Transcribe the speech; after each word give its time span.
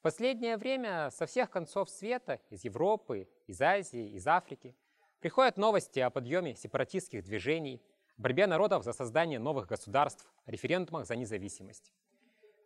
В 0.00 0.02
последнее 0.02 0.56
время 0.56 1.10
со 1.10 1.26
всех 1.26 1.50
концов 1.50 1.90
света, 1.90 2.40
из 2.48 2.64
Европы, 2.64 3.28
из 3.46 3.60
Азии, 3.60 4.12
из 4.12 4.26
Африки, 4.26 4.74
приходят 5.20 5.58
новости 5.58 6.00
о 6.00 6.08
подъеме 6.08 6.56
сепаратистских 6.56 7.22
движений, 7.22 7.82
борьбе 8.16 8.46
народов 8.46 8.82
за 8.82 8.94
создание 8.94 9.38
новых 9.38 9.66
государств, 9.66 10.26
референдумах 10.46 11.04
за 11.04 11.16
независимость. 11.16 11.92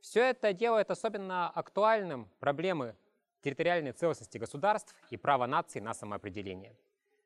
Все 0.00 0.20
это 0.22 0.52
делает 0.52 0.92
особенно 0.92 1.50
актуальным 1.50 2.30
проблемы 2.38 2.94
территориальной 3.42 3.90
целостности 3.90 4.38
государств 4.38 4.94
и 5.10 5.16
права 5.16 5.48
наций 5.48 5.80
на 5.80 5.92
самоопределение. 5.92 6.76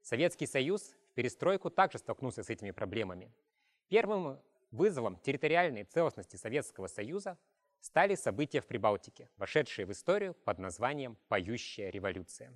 Советский 0.01 0.47
Союз 0.47 0.95
в 1.11 1.17
перестройку 1.17 1.69
также 1.69 1.99
столкнулся 1.99 2.43
с 2.43 2.49
этими 2.49 2.71
проблемами. 2.71 3.31
Первым 3.89 4.41
вызовом 4.71 5.19
территориальной 5.19 5.85
целостности 5.85 6.37
Советского 6.37 6.87
Союза 6.87 7.37
стали 7.81 8.15
события 8.15 8.61
в 8.61 8.67
Прибалтике, 8.67 9.31
вошедшие 9.37 9.87
в 9.87 9.93
историю 9.93 10.35
под 10.45 10.59
названием 10.59 11.17
«Поющая 11.29 11.91
революция». 11.91 12.53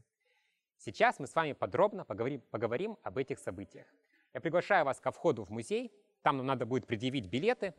Сейчас 0.79 1.21
мы 1.21 1.27
с 1.27 1.35
вами 1.35 1.53
подробно 1.53 2.05
поговорим, 2.05 2.43
поговорим 2.51 2.99
об 3.03 3.19
этих 3.19 3.39
событиях. 3.39 3.87
Я 4.35 4.41
приглашаю 4.41 4.85
вас 4.85 4.99
ко 4.99 5.13
входу 5.13 5.45
в 5.45 5.51
музей. 5.51 5.93
Там 6.23 6.39
нам 6.39 6.47
надо 6.47 6.67
будет 6.67 6.87
предъявить 6.87 7.27
билеты. 7.27 7.75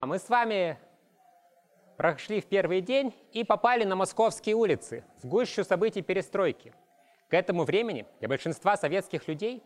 А 0.00 0.06
мы 0.06 0.18
с 0.18 0.28
вами 0.28 0.78
прошли 1.98 2.40
в 2.40 2.46
первый 2.46 2.80
день 2.80 3.14
и 3.32 3.44
попали 3.44 3.84
на 3.84 3.96
московские 3.96 4.54
улицы, 4.54 5.04
в 5.22 5.26
гущу 5.26 5.64
событий 5.64 6.02
перестройки. 6.02 6.72
К 7.28 7.34
этому 7.34 7.64
времени 7.64 8.06
для 8.20 8.28
большинства 8.28 8.76
советских 8.76 9.28
людей 9.28 9.62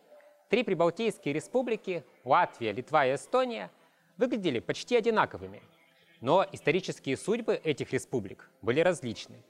три 0.49 0.65
прибалтийские 0.65 1.35
республики– 1.35 2.05
Латвия, 2.25 2.73
Литва 2.73 3.07
и 3.07 3.15
Эстония– 3.15 3.71
выглядели 4.17 4.59
почти 4.59 4.97
одинаковыми– 4.97 5.63
но 6.21 6.47
исторические 6.53 7.17
судьбы 7.17 7.55
этих 7.55 7.93
республик 7.93 8.49
были 8.63 8.81
различны. 8.81 9.43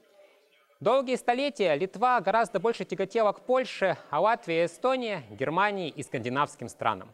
Долгие 0.79 1.15
столетия 1.15 1.75
Литва 1.75 2.19
гораздо 2.21 2.59
больше 2.59 2.85
тяготела 2.85 3.33
к 3.33 3.41
Польше, 3.41 3.97
а 4.09 4.19
Латвия 4.19 4.65
Эстония– 4.65 5.23
Германии 5.29 5.89
и 5.89 6.01
скандинавским 6.01 6.67
странам. 6.69 7.13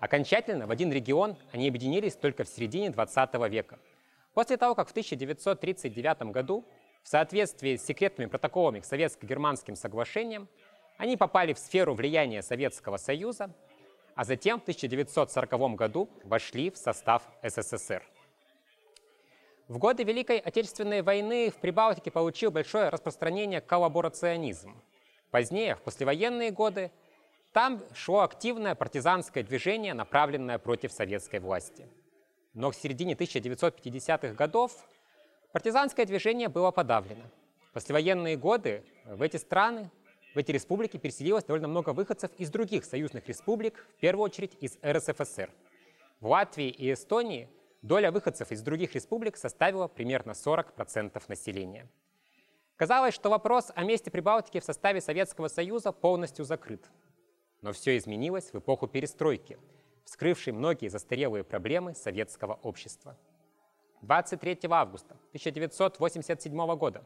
Окончательно 0.00 0.66
в 0.66 0.70
один 0.70 0.90
регион 0.92 1.36
они 1.52 1.68
объединились 1.68 2.16
только 2.16 2.44
в 2.44 2.48
середине 2.48 2.90
20 2.90 3.34
века. 3.48 3.78
После 4.34 4.56
того, 4.56 4.74
как 4.74 4.88
в 4.88 4.90
1939 4.90 6.32
году 6.32 6.64
в 7.04 7.08
соответствии 7.08 7.76
с 7.76 7.84
секретными 7.84 8.28
протоколами 8.28 8.80
к 8.80 8.84
Советско-германским 8.84 9.76
соглашениям 9.76 10.48
они 10.96 11.16
попали 11.16 11.52
в 11.52 11.58
сферу 11.58 11.94
влияния 11.94 12.42
Советского 12.42 12.96
Союза, 12.96 13.54
а 14.16 14.24
затем 14.24 14.58
в 14.58 14.62
1940 14.62 15.74
году 15.76 16.08
вошли 16.24 16.70
в 16.70 16.76
состав 16.76 17.22
СССР. 17.42 18.02
В 19.66 19.78
годы 19.78 20.04
Великой 20.04 20.40
Отечественной 20.40 21.00
войны 21.00 21.48
в 21.48 21.56
Прибалтике 21.56 22.10
получил 22.10 22.50
большое 22.50 22.90
распространение 22.90 23.62
коллаборационизм. 23.62 24.74
Позднее, 25.30 25.74
в 25.76 25.80
послевоенные 25.80 26.50
годы, 26.50 26.90
там 27.54 27.82
шло 27.94 28.20
активное 28.20 28.74
партизанское 28.74 29.42
движение, 29.42 29.94
направленное 29.94 30.58
против 30.58 30.92
советской 30.92 31.40
власти. 31.40 31.88
Но 32.52 32.72
к 32.72 32.74
середине 32.74 33.14
1950-х 33.14 34.34
годов 34.34 34.72
партизанское 35.52 36.04
движение 36.04 36.48
было 36.48 36.70
подавлено. 36.70 37.24
В 37.70 37.72
послевоенные 37.72 38.36
годы 38.36 38.84
в 39.06 39.22
эти 39.22 39.38
страны, 39.38 39.90
в 40.34 40.38
эти 40.38 40.50
республики 40.52 40.98
переселилось 40.98 41.44
довольно 41.44 41.68
много 41.68 41.94
выходцев 41.94 42.30
из 42.36 42.50
других 42.50 42.84
союзных 42.84 43.26
республик, 43.28 43.86
в 43.96 44.00
первую 44.00 44.26
очередь 44.26 44.58
из 44.60 44.76
РСФСР. 44.84 45.48
В 46.20 46.26
Латвии 46.26 46.68
и 46.68 46.92
Эстонии– 46.92 47.48
доля 47.84 48.10
выходцев 48.10 48.50
из 48.50 48.62
других 48.62 48.94
республик 48.94 49.36
составила 49.36 49.88
примерно 49.88 50.30
40% 50.30 51.22
населения. 51.28 51.86
Казалось, 52.76 53.14
что 53.14 53.28
вопрос 53.28 53.70
о 53.74 53.84
месте 53.84 54.10
Прибалтики 54.10 54.58
в 54.58 54.64
составе 54.64 55.00
Советского 55.00 55.48
Союза 55.48 55.92
полностью 55.92 56.44
закрыт. 56.46 56.90
Но 57.60 57.72
все 57.72 57.96
изменилось 57.98 58.52
в 58.52 58.58
эпоху 58.58 58.88
перестройки, 58.88 59.58
вскрывшей 60.04 60.54
многие 60.54 60.88
застарелые 60.88 61.44
проблемы 61.44 61.94
советского 61.94 62.54
общества. 62.62 63.18
23 64.00 64.60
августа 64.70 65.14
1987 65.28 66.76
года, 66.76 67.04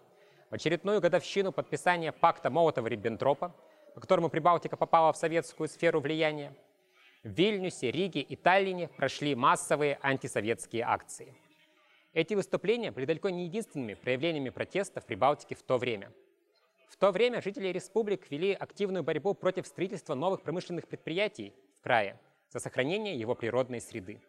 в 0.49 0.55
очередную 0.55 1.00
годовщину 1.00 1.53
подписания 1.53 2.12
пакта 2.12 2.50
Молотова-Риббентропа, 2.50 3.53
по 3.95 4.00
которому 4.00 4.31
Прибалтика 4.31 4.77
попала 4.77 5.12
в 5.12 5.16
советскую 5.16 5.69
сферу 5.69 6.00
влияния, 6.00 6.56
Вильнюсе, 7.31 7.91
Риге 7.91 8.21
и 8.21 8.37
Таллине 8.37 8.89
прошли 8.89 9.34
массовые 9.34 9.99
антисоветские 10.03 10.84
акции. 10.84 11.34
Эти 12.12 12.34
выступления 12.34 12.91
были 12.91 13.05
далеко 13.05 13.31
не 13.31 13.44
единственными 13.44 13.94
проявлениями 13.94 14.50
протеста 14.50 15.00
в 15.00 15.06
Прибалтике 15.06 15.55
в 15.55 15.62
то 15.62 15.78
время. 15.78 16.12
В 16.89 16.97
то 16.97 17.11
время 17.11 17.43
жители 17.43 17.69
республик 17.69 18.31
вели 18.31 18.53
активную 18.53 19.05
борьбу 19.05 19.34
против 19.34 19.66
строительства 19.66 20.15
новых 20.15 20.43
промышленных 20.43 20.89
предприятий 20.89 21.53
в 21.78 21.83
крае 21.83 22.19
за 22.49 22.61
сохранение 22.61 23.19
его 23.19 23.34
природной 23.34 23.81
среды. 23.81 24.21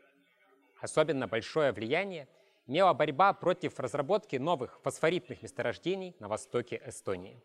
Особенно 0.82 1.28
большое 1.28 1.72
влияние 1.72 2.28
имела 2.68 2.94
борьба 2.94 3.34
против 3.34 3.80
разработки 3.80 4.36
новых 4.36 4.80
фосфоритных 4.84 5.42
месторождений 5.42 6.16
на 6.20 6.28
востоке 6.28 6.82
Эстонии. 6.86 7.42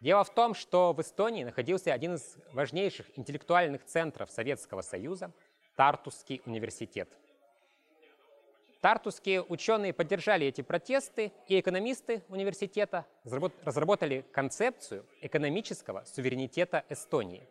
Дело 0.00 0.22
в 0.22 0.32
том, 0.32 0.54
что 0.54 0.92
в 0.92 1.00
Эстонии 1.00 1.42
находился 1.42 1.92
один 1.92 2.14
из 2.14 2.36
важнейших 2.52 3.06
интеллектуальных 3.18 3.84
центров 3.84 4.30
Советского 4.30 4.82
Союза– 4.82 5.32
Тартусский 5.76 6.40
университет. 6.46 7.08
Тартусские 8.80 9.42
ученые 9.42 9.92
поддержали 9.92 10.46
эти 10.46 10.60
протесты, 10.60 11.32
и 11.48 11.58
экономисты 11.58 12.22
университета 12.28 13.06
разработали 13.24 14.24
концепцию 14.30 15.04
экономического 15.20 16.04
суверенитета 16.04 16.84
Эстонии, 16.88 17.48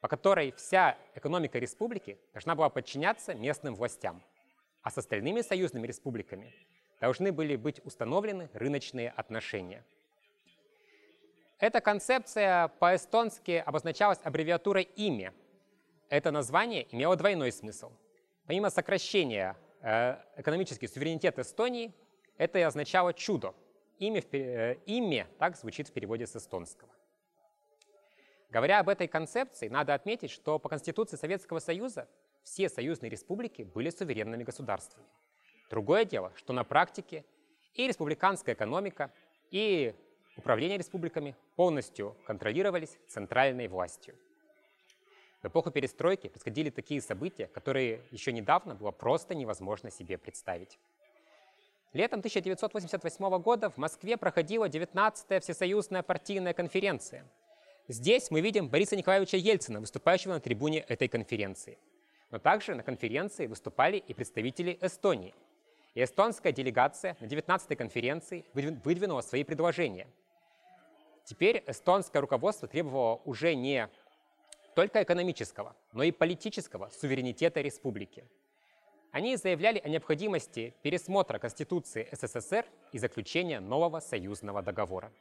по 0.00 0.08
которой 0.08 0.52
вся 0.56 0.98
экономика 1.14 1.60
республики 1.60 2.18
должна 2.32 2.56
была 2.56 2.68
подчиняться 2.68 3.32
местным 3.32 3.76
властям, 3.76 4.20
а 4.82 4.90
с 4.90 4.98
остальными 4.98 5.40
союзными 5.40 5.86
республиками 5.86 6.52
должны 7.00 7.30
были 7.30 7.54
быть 7.54 7.80
установлены 7.84 8.50
рыночные 8.54 9.10
отношения– 9.10 9.84
эта 11.58 11.80
концепция 11.80 12.68
по-эстонски 12.68 13.62
обозначалась 13.64 14.18
аббревиатурой 14.22 14.82
«имя». 14.96 15.32
Это 16.08 16.30
название 16.30 16.86
имело 16.94 17.16
двойной 17.16 17.50
смысл. 17.50 17.90
Помимо 18.46 18.70
сокращения 18.70 19.56
э, 19.80 20.18
экономический 20.36 20.86
суверенитет 20.86 21.38
Эстонии, 21.38 21.94
это 22.36 22.58
и 22.58 22.62
означало 22.62 23.14
«чудо». 23.14 23.54
Имя, 23.98 24.22
э, 24.32 24.74
имя 24.84 25.26
так 25.38 25.56
звучит 25.56 25.88
в 25.88 25.92
переводе 25.92 26.26
с 26.26 26.36
эстонского. 26.36 26.90
Говоря 28.50 28.80
об 28.80 28.90
этой 28.90 29.08
концепции, 29.08 29.68
надо 29.68 29.94
отметить, 29.94 30.30
что 30.30 30.58
по 30.58 30.68
Конституции 30.68 31.16
Советского 31.16 31.58
Союза 31.58 32.06
все 32.42 32.68
союзные 32.68 33.10
республики 33.10 33.62
были 33.62 33.88
суверенными 33.88 34.44
государствами. 34.44 35.06
Другое 35.70 36.04
дело, 36.04 36.32
что 36.36 36.52
на 36.52 36.64
практике 36.64 37.24
и 37.74 37.88
республиканская 37.88 38.54
экономика, 38.54 39.10
и 39.50 39.94
управление 40.36 40.78
республиками 40.78 41.34
полностью 41.56 42.16
контролировались 42.26 42.98
центральной 43.08 43.68
властью. 43.68 44.14
В 45.42 45.48
эпоху 45.48 45.70
перестройки 45.70 46.28
происходили 46.28 46.70
такие 46.70 47.00
события, 47.00 47.46
которые 47.46 48.00
еще 48.10 48.32
недавно 48.32 48.74
было 48.74 48.90
просто 48.90 49.34
невозможно 49.34 49.90
себе 49.90 50.18
представить. 50.18 50.78
Летом 51.92 52.18
1988 52.18 53.38
года 53.38 53.70
в 53.70 53.76
Москве 53.76 54.16
проходила 54.16 54.68
19-я 54.68 55.40
Всесоюзная 55.40 56.02
партийная 56.02 56.52
конференция. 56.52 57.24
Здесь 57.88 58.30
мы 58.30 58.40
видим 58.40 58.68
Бориса 58.68 58.96
Николаевича 58.96 59.36
Ельцина, 59.36 59.80
выступающего 59.80 60.32
на 60.32 60.40
трибуне 60.40 60.80
этой 60.80 61.08
конференции. 61.08 61.78
Но 62.30 62.38
также 62.38 62.74
на 62.74 62.82
конференции 62.82 63.46
выступали 63.46 63.98
и 63.98 64.12
представители 64.12 64.76
Эстонии. 64.82 65.32
И 65.94 66.02
эстонская 66.02 66.52
делегация 66.52 67.16
на 67.20 67.26
19-й 67.26 67.76
конференции 67.76 68.44
выдвинула 68.52 69.20
свои 69.20 69.44
предложения– 69.44 70.08
Теперь 71.26 71.64
эстонское 71.66 72.20
руководство 72.20 72.68
требовало 72.68 73.20
уже 73.24 73.56
не 73.56 73.88
только 74.76 75.02
экономического, 75.02 75.74
но 75.92 76.04
и 76.04 76.12
политического 76.12 76.88
суверенитета 76.90 77.60
республики. 77.60 78.24
Они 79.10 79.34
заявляли 79.34 79.80
о 79.80 79.88
необходимости 79.88 80.72
пересмотра 80.82 81.40
Конституции 81.40 82.08
СССР 82.12 82.64
и 82.92 82.98
заключения 82.98 83.58
нового 83.58 83.98
союзного 83.98 84.62
договора. 84.62 85.12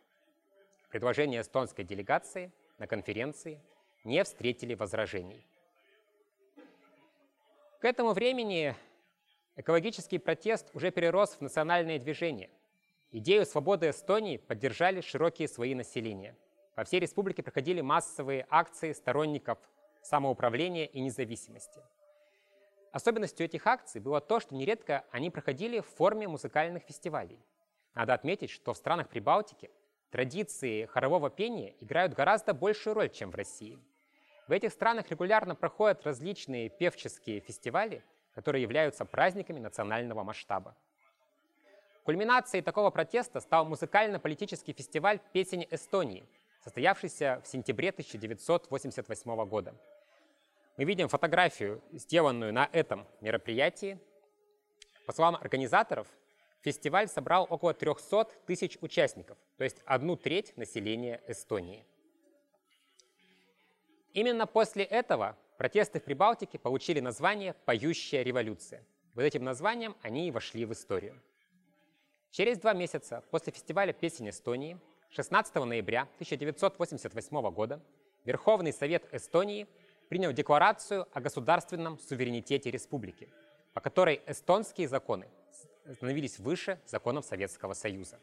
Предложения 0.92 1.42
эстонской 1.42 1.84
делегации 1.84 2.52
на 2.78 2.86
конференции 2.86 3.60
не 4.04 4.24
встретили 4.24 4.76
возражений. 4.76 5.44
К 7.80 7.86
этому 7.86 8.14
времени 8.14 8.76
экологический 9.56 10.20
протест 10.20 10.70
уже 10.76 10.92
перерос 10.92 11.32
в 11.32 11.42
национальное 11.42 11.98
движение– 11.98 12.52
Идею 13.12 13.46
свободы 13.46 13.90
Эстонии 13.90 14.38
поддержали 14.38 15.02
широкие 15.02 15.48
слои 15.48 15.74
населения. 15.76 16.36
По 16.76 16.84
всей 16.84 17.00
республике 17.00 17.44
проходили 17.44 17.82
массовые 17.82 18.46
акции 18.50 18.92
сторонников 18.92 19.58
самоуправления 20.02 20.86
и 20.86 21.00
независимости. 21.00 21.82
Особенностью 22.92 23.46
этих 23.46 23.68
акций 23.68 24.02
было 24.02 24.22
то, 24.22 24.40
что 24.40 24.56
нередко 24.56 25.06
они 25.12 25.30
проходили 25.30 25.80
в 25.80 25.86
форме 25.86 26.28
музыкальных 26.28 26.84
фестивалей. 26.84 27.40
Надо 27.94 28.14
отметить, 28.14 28.50
что 28.50 28.74
в 28.74 28.78
странах 28.78 29.10
Прибалтики 29.10 29.70
традиции 30.12 30.86
хорового 30.86 31.30
пения 31.30 31.76
играют 31.80 32.14
гораздо 32.14 32.54
большую 32.54 32.94
роль, 32.94 33.10
чем 33.10 33.32
в 33.32 33.36
России. 33.36 33.80
В 34.48 34.52
этих 34.52 34.72
странах 34.72 35.10
регулярно 35.10 35.56
проходят 35.56 36.06
различные 36.06 36.70
певческие 36.70 37.40
фестивали, 37.40 38.04
которые 38.34 38.62
являются 38.62 39.06
праздниками 39.06 39.60
национального 39.60 40.24
масштаба. 40.24 40.78
Кульминацией 42.06 42.62
такого 42.62 42.92
протеста 42.92 43.40
стал 43.40 43.66
музыкально-политический 43.66 44.74
фестиваль 44.74 45.20
«Песень 45.34 45.68
Эстонии», 45.72 46.24
состоявшийся 46.64 47.42
в 47.44 47.48
сентябре 47.48 47.90
1988 47.90 49.46
года. 49.48 49.74
Мы 50.78 50.84
видим 50.84 51.08
фотографию, 51.08 51.82
сделанную 51.92 52.54
на 52.54 52.70
этом 52.72 53.08
мероприятии. 53.22 53.98
По 55.08 55.14
словам 55.14 55.36
организаторов, 55.36 56.08
фестиваль 56.62 57.08
собрал 57.08 57.48
около 57.50 57.74
300 57.74 58.26
тысяч 58.46 58.78
участников, 58.82 59.40
то 59.58 59.64
есть 59.64 59.82
одну 59.86 60.16
треть 60.16 60.56
населения 60.58 61.24
Эстонии. 61.28 61.88
Именно 64.14 64.46
после 64.46 64.84
этого 64.84 65.36
протесты 65.58 66.00
в 66.00 66.04
Прибалтике 66.04 66.60
получили 66.60 67.00
название 67.00 67.56
«Поющая 67.66 68.22
революция». 68.22 68.86
Вот 69.16 69.24
этим 69.24 69.44
названием 69.44 69.96
они 70.04 70.28
и 70.28 70.32
вошли 70.32 70.66
в 70.66 70.72
историю. 70.72 71.20
Через 72.36 72.58
два 72.58 72.74
месяца 72.74 73.24
после 73.32 73.54
фестиваля 73.54 73.94
песен 73.94 74.28
Эстонии, 74.28 74.78
16 75.12 75.56
ноября 75.56 76.02
1988 76.16 77.52
года, 77.52 77.82
Верховный 78.26 78.74
Совет 78.74 79.08
Эстонии 79.14 79.68
принял 80.10 80.34
декларацию 80.34 81.08
о 81.14 81.22
государственном 81.22 81.98
суверенитете 81.98 82.70
республики, 82.72 83.30
по 83.74 83.80
которой 83.80 84.22
эстонские 84.28 84.90
законы 84.90 85.30
становились 85.94 86.38
выше 86.38 86.78
законов 86.86 87.24
Советского 87.24 87.72
Союза. 87.72 88.20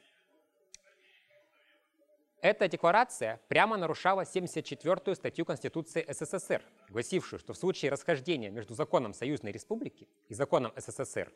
Эта 2.42 2.68
декларация 2.68 3.40
прямо 3.48 3.78
нарушала 3.78 4.24
74-ю 4.24 5.14
статью 5.14 5.46
Конституции 5.46 6.04
СССР, 6.06 6.62
гласившую, 6.90 7.40
что 7.40 7.54
в 7.54 7.56
случае 7.56 7.90
расхождения 7.90 8.50
между 8.50 8.74
законом 8.74 9.14
Союзной 9.14 9.52
Республики 9.52 10.06
и 10.28 10.34
законом 10.34 10.70
СССР 10.76 11.32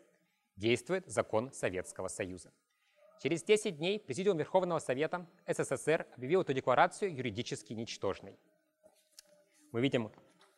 действует 0.56 1.06
закон 1.06 1.50
Советского 1.52 2.08
Союза. 2.08 2.52
Через 3.22 3.42
10 3.44 3.78
дней 3.78 3.98
Президиум 3.98 4.36
Верховного 4.36 4.78
Совета 4.78 5.26
СССР 5.46 6.06
объявил 6.16 6.42
эту 6.42 6.52
декларацию 6.52 7.14
юридически 7.14 7.72
ничтожной. 7.72 8.38
Мы 9.72 9.80
видим 9.80 10.12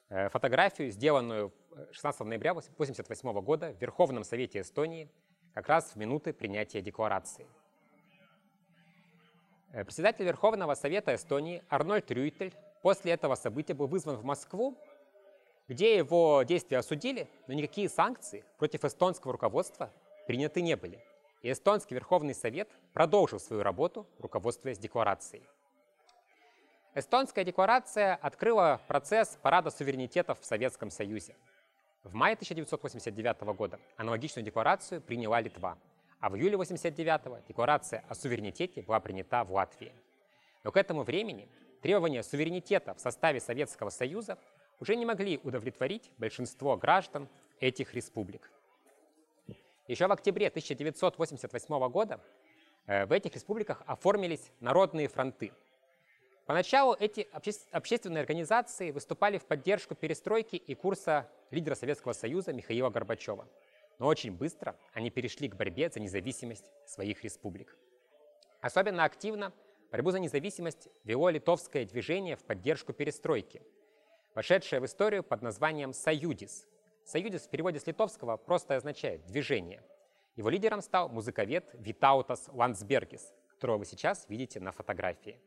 э, 0.08 0.28
фотографию, 0.28 0.90
сделанную 0.90 1.52
16 1.92 2.20
ноября 2.22 2.50
1988 2.50 3.40
года 3.42 3.72
в 3.72 3.80
Верховном 3.80 4.24
Совете 4.24 4.60
Эстонии, 4.60 5.08
как 5.54 5.68
раз 5.68 5.92
в 5.92 5.96
минуты 5.96 6.32
принятия 6.32 6.80
декларации. 6.80 7.46
Э, 9.72 9.84
председатель 9.84 10.24
Верховного 10.24 10.74
Совета 10.74 11.14
Эстонии 11.14 11.62
Арнольд 11.68 12.10
Рюйтель 12.10 12.54
после 12.82 13.12
этого 13.12 13.36
события 13.36 13.74
был 13.74 13.86
вызван 13.86 14.16
в 14.16 14.24
Москву, 14.24 14.76
где 15.68 15.96
его 15.96 16.42
действия 16.42 16.78
осудили, 16.78 17.28
но 17.46 17.54
никакие 17.54 17.88
санкции 17.88 18.44
против 18.58 18.84
эстонского 18.84 19.32
руководства 19.32 19.92
приняты 20.26 20.60
не 20.60 20.76
были. 20.76 20.98
И 21.42 21.50
Эстонский 21.50 21.94
Верховный 21.94 22.34
Совет 22.34 22.68
продолжил 22.92 23.38
свою 23.38 23.62
работу, 23.62 24.06
руководствуясь 24.18 24.78
декларацией. 24.78 25.44
Эстонская 26.94 27.44
декларация 27.44 28.16
открыла 28.16 28.80
процесс 28.88 29.38
парада 29.40 29.70
суверенитетов 29.70 30.40
в 30.40 30.44
Советском 30.44 30.90
Союзе. 30.90 31.36
В 32.02 32.14
мае 32.14 32.34
1989 32.34 33.40
года 33.56 33.78
аналогичную 33.96 34.44
декларацию 34.44 35.00
приняла 35.00 35.40
Литва, 35.40 35.78
а 36.20 36.30
в 36.30 36.36
июле 36.36 36.54
1989 36.54 37.46
декларация 37.46 38.04
о 38.08 38.14
суверенитете 38.14 38.82
была 38.82 38.98
принята 38.98 39.44
в 39.44 39.52
Латвии. 39.52 39.92
Но 40.64 40.72
к 40.72 40.76
этому 40.76 41.04
времени 41.04 41.48
требования 41.82 42.24
суверенитета 42.24 42.94
в 42.94 43.00
составе 43.00 43.40
Советского 43.40 43.90
Союза 43.90 44.38
уже 44.80 44.96
не 44.96 45.06
могли 45.06 45.38
удовлетворить 45.44 46.10
большинство 46.18 46.76
граждан 46.76 47.28
этих 47.60 47.94
республик. 47.94 48.50
Еще 49.88 50.06
в 50.06 50.12
октябре 50.12 50.48
1988 50.48 51.88
года 51.88 52.20
э, 52.86 53.06
в 53.06 53.12
этих 53.12 53.34
республиках 53.34 53.82
оформились 53.86 54.52
народные 54.60 55.08
фронты. 55.08 55.50
Поначалу 56.44 56.92
эти 56.92 57.26
обще 57.32 57.52
общественные 57.70 58.20
организации 58.20 58.90
выступали 58.90 59.38
в 59.38 59.46
поддержку 59.46 59.94
перестройки 59.94 60.56
и 60.56 60.74
курса 60.74 61.26
лидера 61.50 61.74
Советского 61.74 62.12
Союза 62.12 62.52
Михаила 62.52 62.90
Горбачева. 62.90 63.48
Но 63.98 64.06
очень 64.06 64.30
быстро 64.30 64.76
они 64.92 65.08
перешли 65.08 65.48
к 65.48 65.56
борьбе 65.56 65.88
за 65.88 66.00
независимость 66.00 66.70
своих 66.84 67.24
республик. 67.24 67.74
Особенно 68.60 69.04
активно 69.04 69.54
борьбу 69.90 70.10
за 70.10 70.20
независимость 70.20 70.88
вело 71.04 71.30
литовское 71.30 71.86
движение 71.86 72.36
в 72.36 72.44
поддержку 72.44 72.92
перестройки, 72.92 73.62
вошедшее 74.34 74.80
в 74.80 74.84
историю 74.84 75.22
под 75.22 75.40
названием 75.40 75.94
«Союдис», 75.94 76.66
Союдис 77.08 77.46
в 77.46 77.48
переводе 77.48 77.80
с 77.80 77.86
литовского 77.86 78.36
просто 78.36 78.76
означает 78.76 79.24
«движение». 79.24 79.82
Его 80.36 80.50
лидером 80.50 80.82
стал 80.82 81.08
музыковед 81.08 81.70
Витаутас 81.72 82.50
Ландсбергис, 82.52 83.32
которого 83.48 83.78
вы 83.78 83.86
сейчас 83.86 84.26
видите 84.28 84.60
на 84.60 84.72
фотографии. 84.72 85.40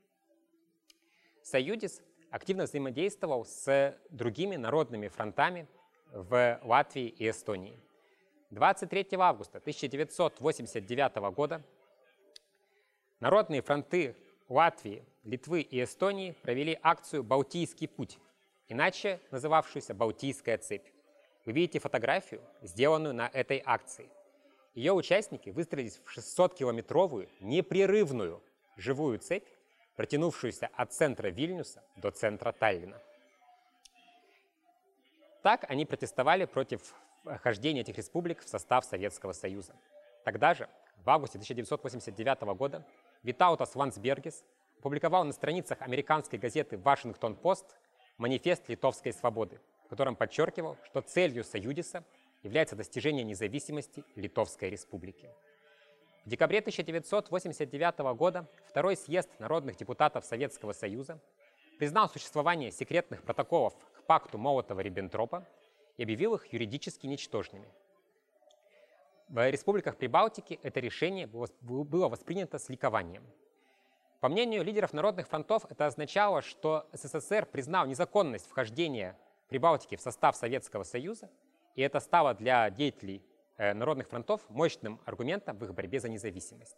Союдис 1.43 2.01
активно 2.31 2.63
взаимодействовал 2.63 3.45
с 3.45 3.95
другими 4.09 4.55
народными 4.55 5.07
фронтами 5.07 5.67
в 6.11 6.59
Латвии 6.63 7.09
и 7.09 7.29
Эстонии. 7.29 7.79
23 8.49 9.09
августа 9.19 9.59
1989 9.59 11.15
года 11.31 11.61
народные 13.19 13.61
фронты 13.61 14.15
Латвии, 14.49 15.05
Литвы 15.23 15.61
и 15.61 15.83
Эстонии 15.83 16.31
провели 16.41 16.79
акцию 16.81 17.23
«Балтийский 17.23 17.87
путь», 17.87 18.17
иначе 18.67 19.19
называвшуюся 19.29 19.93
«Балтийская 19.93 20.57
цепь». 20.57 20.87
Вы 21.45 21.53
видите 21.53 21.79
фотографию, 21.79 22.41
сделанную 22.61 23.13
на 23.13 23.27
этой 23.27 23.61
акции. 23.65 24.09
Ее 24.75 24.93
участники 24.93 25.49
выстроились 25.49 25.99
в 26.05 26.17
600-километровую 26.17 27.29
непрерывную 27.39 28.41
живую 28.77 29.19
цепь, 29.19 29.47
протянувшуюся 29.95 30.69
от 30.73 30.93
центра 30.93 31.29
Вильнюса 31.29 31.83
до 31.97 32.11
центра 32.11 32.51
Таллина. 32.51 33.01
Так 35.41 35.65
они 35.69 35.85
протестовали 35.85 36.45
против 36.45 36.93
вхождения 37.23 37.81
этих 37.81 37.97
республик 37.97 38.41
в 38.41 38.47
состав 38.47 38.85
Советского 38.85 39.33
Союза. 39.33 39.75
Тогда 40.23 40.53
же, 40.53 40.69
в 41.03 41.09
августе 41.09 41.37
1989 41.37 42.41
года, 42.55 42.85
Витаутас 43.23 43.75
Лансбергес 43.75 44.43
опубликовал 44.79 45.23
на 45.23 45.33
страницах 45.33 45.81
американской 45.81 46.37
газеты 46.39 46.77
«Вашингтон-Пост» 46.77 47.75
манифест 48.17 48.69
литовской 48.69 49.13
свободы, 49.13 49.59
котором 49.91 50.15
подчеркивал, 50.15 50.77
что 50.85 51.01
целью 51.01 51.43
Союдиса 51.43 52.05
является 52.43 52.77
достижение 52.77 53.25
независимости 53.25 54.05
Литовской 54.15 54.69
Республики. 54.69 55.29
В 56.25 56.29
декабре 56.29 56.59
1989 56.59 57.99
года 58.15 58.47
Второй 58.69 58.95
съезд 58.95 59.29
народных 59.39 59.75
депутатов 59.75 60.23
Советского 60.23 60.71
Союза 60.71 61.19
признал 61.77 62.07
существование 62.07 62.71
секретных 62.71 63.21
протоколов 63.21 63.73
к 63.93 64.03
пакту 64.03 64.37
Молотова-Риббентропа 64.37 65.45
и 65.97 66.03
объявил 66.03 66.35
их 66.35 66.53
юридически 66.53 67.05
ничтожными. 67.05 67.67
В 69.27 69.49
республиках 69.49 69.97
Прибалтики 69.97 70.57
это 70.63 70.79
решение 70.79 71.27
было 71.27 72.07
воспринято 72.07 72.59
с 72.59 72.69
ликованием. 72.69 73.23
По 74.21 74.29
мнению 74.29 74.63
лидеров 74.63 74.93
народных 74.93 75.27
фронтов, 75.27 75.65
это 75.69 75.87
означало, 75.87 76.41
что 76.41 76.87
СССР 76.93 77.45
признал 77.45 77.87
незаконность 77.87 78.47
вхождения 78.47 79.17
Прибалтики 79.51 79.97
в 79.97 80.01
состав 80.01 80.37
Советского 80.37 80.83
Союза, 80.83 81.29
и 81.75 81.81
это 81.81 81.99
стало 81.99 82.33
для 82.33 82.69
деятелей 82.69 83.21
э, 83.57 83.73
народных 83.73 84.07
фронтов 84.07 84.49
мощным 84.49 85.01
аргументом 85.03 85.57
в 85.57 85.65
их 85.65 85.73
борьбе 85.73 85.99
за 85.99 86.07
независимость. 86.07 86.77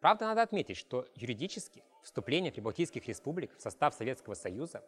Правда, 0.00 0.26
надо 0.26 0.42
отметить, 0.42 0.76
что 0.76 1.08
юридически 1.16 1.82
вступление 2.04 2.52
прибалтийских 2.52 3.08
республик 3.08 3.50
в 3.56 3.60
состав 3.60 3.94
Советского 3.94 4.34
Союза 4.34 4.84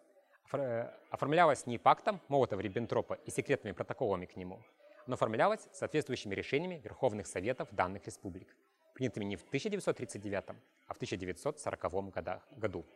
э, 0.52 0.88
оформлялось 1.10 1.66
не 1.66 1.78
пактом 1.78 2.20
Молотова-Риббентропа 2.28 3.18
и 3.24 3.30
секретными 3.32 3.72
протоколами 3.72 4.26
к 4.26 4.36
нему, 4.36 4.62
но 5.08 5.14
оформлялось 5.14 5.66
соответствующими 5.72 6.36
решениями 6.36 6.80
Верховных 6.84 7.26
Советов 7.26 7.70
данных 7.72 8.06
республик, 8.06 8.54
принятыми 8.94 9.24
не 9.24 9.34
в 9.34 9.42
1939, 9.42 10.44
а 10.86 10.94
в 10.94 10.96
1940 10.96 12.56
году. 12.56 12.86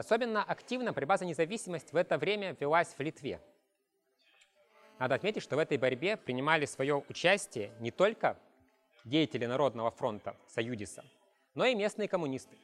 Особенно 0.00 0.42
активно 0.42 0.94
борьба 0.94 1.18
за 1.18 1.26
независимость 1.26 1.92
в 1.92 1.96
это 1.96 2.16
время 2.16 2.56
велась 2.58 2.94
в 2.96 3.00
Литве. 3.00 3.38
Надо 4.98 5.14
отметить, 5.14 5.42
что 5.42 5.56
в 5.56 5.58
этой 5.58 5.76
борьбе 5.76 6.16
принимали 6.16 6.64
свое 6.64 7.04
участие 7.10 7.70
не 7.80 7.90
только 7.90 8.38
деятели 9.04 9.44
Народного 9.44 9.90
фронта 9.90 10.34
Союдиса, 10.48 11.04
но 11.54 11.66
и 11.66 11.74
местные 11.74 12.08
коммунисты. 12.08 12.56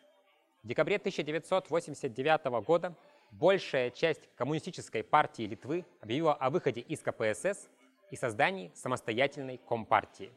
В 0.63 0.69
декабре 0.69 0.97
1989 0.97 2.65
года 2.65 2.95
большая 3.33 3.91
часть 3.91 4.31
коммунистической 4.35 5.05
партии 5.05 5.43
Литвы 5.43 5.85
объявила 6.01 6.33
о 6.33 6.49
выходе 6.49 6.81
из 6.81 7.01
КПСС 7.01 7.69
и 8.11 8.17
создании 8.17 8.73
самостоятельной 8.75 9.59
компартии. 9.59 10.33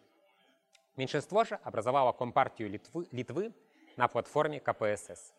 Меньшинство 0.97 1.45
же 1.45 1.59
образовало 1.63 2.11
Компартию 2.11 2.69
Литвы, 2.69 3.07
Литвы 3.13 3.53
на 3.95 4.09
платформе 4.09 4.59
КПСС. 4.59 5.33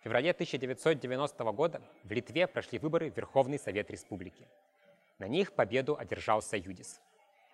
В 0.00 0.04
феврале 0.04 0.30
1990 0.30 1.44
года 1.52 1.82
в 2.04 2.12
Литве 2.12 2.46
прошли 2.46 2.78
выборы 2.78 3.10
в 3.10 3.16
Верховный 3.16 3.58
Совет 3.58 3.90
Республики. 3.90 4.46
На 5.18 5.26
них 5.26 5.52
победу 5.52 5.96
одержал 5.98 6.40
Союдис. 6.40 7.00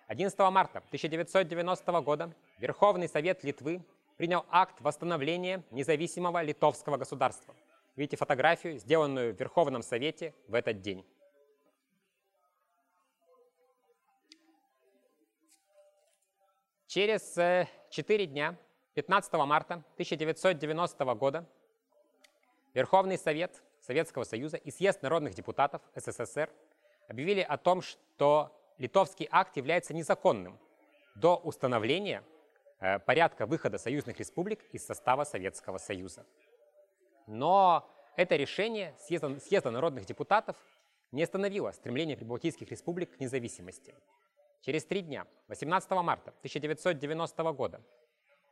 11 0.07 0.37
марта 0.51 0.77
1990 0.77 2.01
года 2.01 2.31
Верховный 2.59 3.07
Совет 3.07 3.43
Литвы 3.43 3.81
принял 4.17 4.45
акт 4.49 4.79
восстановления 4.81 5.63
независимого 5.71 6.43
литовского 6.43 6.97
государства. 6.97 7.55
Видите 7.95 8.17
фотографию, 8.17 8.77
сделанную 8.77 9.33
в 9.33 9.39
Верховном 9.39 9.81
Совете 9.81 10.35
в 10.47 10.53
этот 10.53 10.81
день. 10.81 11.03
Через 16.85 17.35
э, 17.37 17.67
четыре 17.89 18.27
дня, 18.27 18.55
15 18.93 19.33
марта 19.33 19.83
1990 19.95 21.15
года, 21.15 21.45
Верховный 22.75 23.17
Совет 23.17 23.63
Советского 23.79 24.25
Союза 24.25 24.57
и 24.57 24.69
Съезд 24.69 25.01
народных 25.01 25.33
депутатов 25.33 25.81
СССР 25.95 26.49
объявили 27.07 27.39
о 27.39 27.57
том, 27.57 27.81
что 27.81 28.51
литовский 28.77 29.29
акт 29.31 29.55
является 29.55 29.93
незаконным 29.93 30.59
до 31.15 31.37
установления 31.37 32.21
э, 32.81 32.99
порядка 32.99 33.45
выхода 33.45 33.77
союзных 33.77 34.19
республик 34.19 34.59
из 34.73 34.85
состава 34.85 35.23
Советского 35.23 35.77
Союза. 35.77 36.25
Но 37.27 37.89
это 38.17 38.35
решение 38.35 38.93
съезда, 38.99 39.39
съезда 39.39 39.71
народных 39.71 40.05
депутатов 40.05 40.57
не 41.13 41.23
остановило 41.23 41.71
стремление 41.71 42.17
прибалтийских 42.17 42.69
республик 42.69 43.15
к 43.15 43.21
независимости. 43.21 43.95
Через 44.59 44.83
три 44.83 44.99
дня, 44.99 45.27
18 45.47 45.91
марта 45.91 46.31
1990 46.39 47.53
года, 47.53 47.81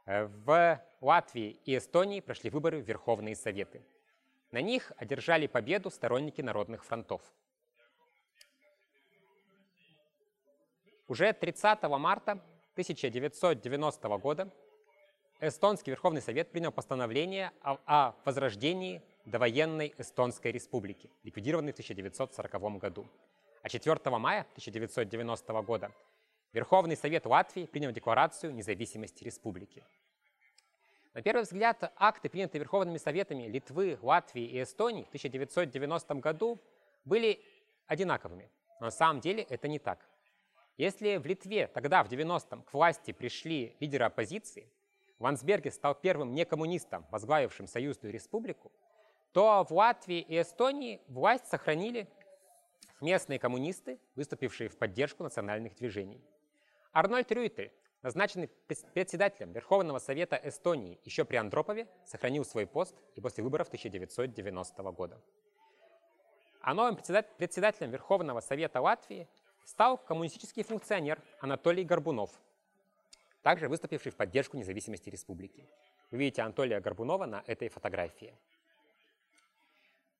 э, 0.05 0.23
в 0.23 0.81
Латвии 1.01 1.59
и 1.65 1.75
Эстонии 1.75 2.21
прошли 2.21 2.49
выборы 2.49 2.81
в 2.81 2.87
Верховные 2.87 3.35
Советы. 3.35 3.83
На 4.53 4.61
них 4.61 4.91
одержали 4.97 5.47
победу 5.47 5.89
сторонники 5.89 6.41
народных 6.41 6.85
фронтов. 6.85 7.23
Уже 11.07 11.33
30 11.33 11.81
марта 11.97 12.33
1990 12.73 14.07
года 14.19 14.53
Эстонский 15.39 15.89
Верховный 15.89 16.21
Совет 16.21 16.51
принял 16.51 16.71
постановление 16.71 17.51
о, 17.63 17.79
о 17.87 18.15
возрождении 18.25 19.01
довоенной 19.25 19.95
Эстонской 19.97 20.51
Республики, 20.51 21.09
ликвидированной 21.23 21.71
в 21.71 21.73
1940 21.73 22.77
году. 22.77 23.07
А 23.63 23.69
4 23.69 23.97
мая 24.19 24.41
1990 24.51 25.61
года 25.63 25.91
Верховный 26.51 26.95
Совет 26.95 27.25
Латвии 27.25 27.65
принял 27.65 27.91
Декларацию 27.91 28.53
независимости 28.53 29.23
республики. 29.23 29.83
На 31.13 31.21
первый 31.21 31.43
взгляд, 31.43 31.93
акты, 31.95 32.27
принятые 32.27 32.59
Верховными 32.59 32.97
Советами 32.97 33.43
Литвы, 33.43 33.99
Латвии 34.01 34.45
и 34.45 34.63
Эстонии 34.63 35.03
в 35.03 35.07
1990 35.09 36.15
году, 36.15 36.59
были 37.05 37.39
одинаковыми. 37.85 38.49
Но 38.79 38.87
на 38.87 38.91
самом 38.91 39.21
деле 39.21 39.43
это 39.43 39.67
не 39.67 39.77
так. 39.77 40.07
Если 40.75 41.17
в 41.17 41.25
Литве 41.27 41.67
тогда, 41.67 42.03
в 42.03 42.09
90-м, 42.09 42.63
к 42.63 42.73
власти 42.73 43.11
пришли 43.11 43.75
лидеры 43.79 44.05
оппозиции, 44.05 44.67
Вансберге 45.19 45.71
стал 45.71 45.95
первым 45.95 46.33
некоммунистом, 46.33 47.05
возглавившим 47.09 47.67
Союзную 47.67 48.11
республику, 48.11 48.71
то 49.31 49.63
в 49.63 49.71
Латвии 49.71 50.19
и 50.19 50.41
Эстонии 50.41 50.99
власть 51.07 51.47
сохранили 51.47 52.09
местные 52.99 53.39
коммунисты, 53.39 53.99
выступившие 54.15 54.67
в 54.67 54.77
поддержку 54.77 55.23
национальных 55.23 55.75
движений. 55.75 56.21
Арнольд 56.91 57.31
Рюйтель 57.31 57.71
назначенный 58.03 58.49
председателем 58.67 59.53
Верховного 59.53 59.97
Совета 59.97 60.39
Эстонии 60.43 60.99
еще 61.05 61.25
при 61.25 61.37
Андропове, 61.37 61.87
сохранил 62.05 62.45
свой 62.45 62.67
пост 62.67 62.95
и 63.15 63.21
после 63.21 63.43
выборов 63.43 63.67
1990 63.67 64.83
года. 64.91 65.19
А 66.61 66.73
новым 66.73 66.95
председателем 66.95 67.89
Верховного 67.91 68.41
Совета 68.41 68.81
Латвии 68.81 69.27
стал 69.65 69.97
коммунистический 69.97 70.63
функционер 70.63 71.21
Анатолий 71.39 71.83
Горбунов, 71.83 72.29
также 73.41 73.67
выступивший 73.67 74.11
в 74.11 74.15
поддержку 74.15 74.57
независимости 74.57 75.09
республики. 75.09 75.65
Вы 76.11 76.19
видите 76.19 76.41
Анатолия 76.41 76.79
Горбунова 76.79 77.25
на 77.25 77.43
этой 77.47 77.69
фотографии. 77.69 78.35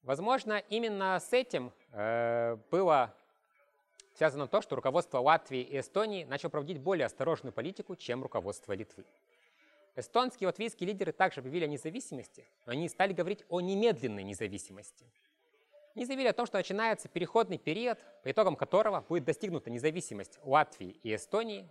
Возможно, 0.04 0.58
именно 0.70 1.18
с 1.20 1.32
этим 1.32 1.72
э, 1.92 2.58
было 2.72 3.16
связано 4.16 4.48
то, 4.48 4.62
что 4.62 4.76
руководство 4.76 5.20
Латвии 5.20 5.62
и 5.62 5.80
Эстонии 5.80 6.24
начало 6.24 6.52
проводить 6.52 6.80
более 6.80 7.06
осторожную 7.06 7.54
политику, 7.54 7.96
чем 7.96 8.24
руководство 8.24 8.74
Литвы. 8.74 9.06
Эстонские 9.96 10.46
и 10.46 10.48
латвийские 10.48 10.88
лидеры 10.88 11.12
также 11.12 11.42
объявили 11.42 11.66
о 11.66 11.68
независимости, 11.68 12.48
но 12.66 12.74
они 12.74 12.90
стали 12.90 13.14
говорить 13.14 13.44
о 13.50 13.62
немедленной 13.62 14.24
независимости. 14.24 15.06
Они 15.96 16.06
заявили 16.06 16.28
о 16.28 16.34
том, 16.34 16.48
что 16.48 16.58
начинается 16.58 17.08
переходный 17.08 17.60
период, 17.60 18.00
по 18.24 18.32
итогам 18.32 18.56
которого 18.56 19.02
будет 19.02 19.26
достигнута 19.26 19.70
независимость 19.70 20.40
Латвии 20.44 20.98
и 21.04 21.14
Эстонии, 21.14 21.70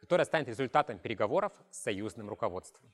которая 0.00 0.24
станет 0.24 0.48
результатом 0.48 0.98
переговоров 0.98 1.52
с 1.70 1.82
союзным 1.82 2.30
руководством. 2.30 2.90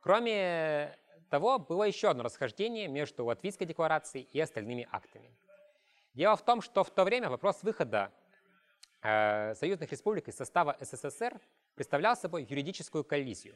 Кроме 0.00 0.96
того, 1.28 1.58
было 1.58 1.82
еще 1.82 2.10
одно 2.10 2.22
расхождение 2.22 2.86
между 2.86 3.24
Латвийской 3.24 3.66
декларацией 3.66 4.28
и 4.32 4.40
остальными 4.40 4.88
актами– 4.92 5.32
Дело 6.18 6.34
в 6.34 6.44
том, 6.44 6.62
что 6.62 6.82
в 6.82 6.90
то 6.90 7.04
время 7.04 7.30
вопрос 7.30 7.62
выхода 7.62 8.10
э, 9.02 9.54
союзных 9.54 9.92
республик 9.92 10.26
из 10.26 10.34
состава 10.34 10.76
СССР 10.80 11.40
представлял 11.76 12.16
собой 12.16 12.42
юридическую 12.42 13.04
коллизию. 13.04 13.54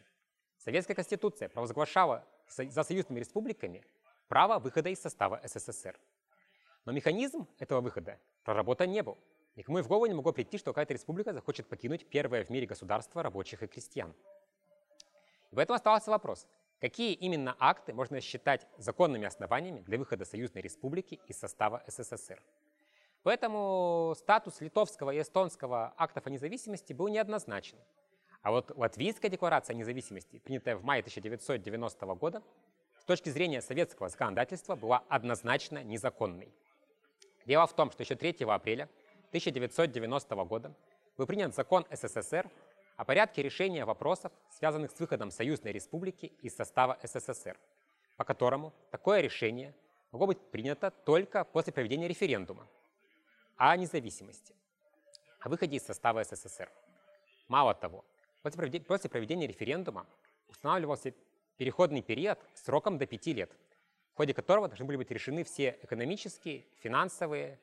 Советская 0.58 0.94
Конституция 0.94 1.48
провозглашала 1.48 2.24
за 2.46 2.84
союзными 2.84 3.18
республиками 3.18 3.84
право 4.28 4.60
выхода 4.60 4.90
из 4.90 5.02
состава 5.02 5.40
СССР. 5.42 5.98
Но 6.84 6.92
механизм 6.92 7.48
этого 7.58 7.80
выхода 7.80 8.20
проработан 8.44 8.92
не 8.92 9.02
был. 9.02 9.18
Никому 9.56 9.80
и 9.80 9.82
в 9.82 9.88
голову 9.88 10.06
не 10.06 10.14
могло 10.14 10.32
прийти, 10.32 10.56
что 10.56 10.70
какая-то 10.70 10.94
республика 10.94 11.32
захочет 11.32 11.68
покинуть 11.68 12.08
первое 12.08 12.44
в 12.44 12.50
мире 12.50 12.68
государство 12.68 13.24
рабочих 13.24 13.64
и 13.64 13.66
крестьян. 13.66 14.14
И 15.50 15.56
поэтому 15.56 15.74
оставался 15.74 16.12
вопрос, 16.12 16.46
Какие 16.82 17.12
именно 17.12 17.54
акты 17.60 17.94
можно 17.94 18.20
считать 18.20 18.66
законными 18.76 19.24
основаниями 19.24 19.82
для 19.82 19.98
выхода 19.98 20.24
Союзной 20.24 20.62
Республики 20.62 21.20
из 21.28 21.38
состава 21.38 21.80
СССР? 21.86 22.42
Поэтому 23.22 24.14
статус 24.18 24.60
литовского 24.60 25.12
и 25.12 25.20
эстонского 25.20 25.94
актов 25.96 26.26
о 26.26 26.30
независимости 26.30 26.92
был 26.92 27.06
неоднозначен. 27.06 27.78
А 28.42 28.50
вот 28.50 28.76
Латвийская 28.76 29.30
декларация 29.30 29.74
о 29.74 29.76
независимости, 29.76 30.40
принятая 30.40 30.74
в 30.74 30.82
мае 30.82 31.02
1990 31.02 32.04
года, 32.16 32.42
с 32.98 33.04
точки 33.04 33.28
зрения 33.28 33.62
советского 33.62 34.08
законодательства 34.08 34.74
была 34.74 35.04
однозначно 35.08 35.84
незаконной. 35.84 36.52
Дело 37.46 37.68
в 37.68 37.76
том, 37.76 37.92
что 37.92 38.02
еще 38.02 38.16
3 38.16 38.38
апреля 38.48 38.88
1990 39.28 40.34
года 40.46 40.74
был 41.16 41.26
принят 41.26 41.54
закон 41.54 41.86
СССР 41.92 42.50
о 43.02 43.04
порядке 43.04 43.42
решения 43.42 43.84
вопросов, 43.84 44.30
связанных 44.48 44.92
с 44.92 45.00
выходом 45.00 45.32
Союзной 45.32 45.72
Республики 45.72 46.26
из 46.40 46.54
состава 46.54 47.00
СССР, 47.02 47.58
по 48.16 48.22
которому 48.22 48.72
такое 48.92 49.20
решение 49.20 49.74
могло 50.12 50.28
быть 50.28 50.38
принято 50.52 50.92
только 50.92 51.44
после 51.44 51.72
проведения 51.72 52.06
референдума 52.06 52.68
о 53.56 53.76
независимости, 53.76 54.54
о 55.40 55.48
выходе 55.48 55.78
из 55.78 55.84
состава 55.84 56.22
СССР. 56.22 56.70
Мало 57.48 57.74
того, 57.74 58.04
после 58.42 59.10
проведения 59.10 59.48
референдума 59.48 60.06
устанавливался 60.46 61.12
переходный 61.56 62.02
период 62.02 62.38
сроком 62.54 62.98
до 62.98 63.06
пяти 63.06 63.32
лет, 63.32 63.50
в 64.12 64.16
ходе 64.16 64.32
которого 64.32 64.68
должны 64.68 64.84
были 64.84 64.98
быть 64.98 65.10
решены 65.10 65.42
все 65.42 65.76
экономические, 65.82 66.66
финансовые 66.78 67.58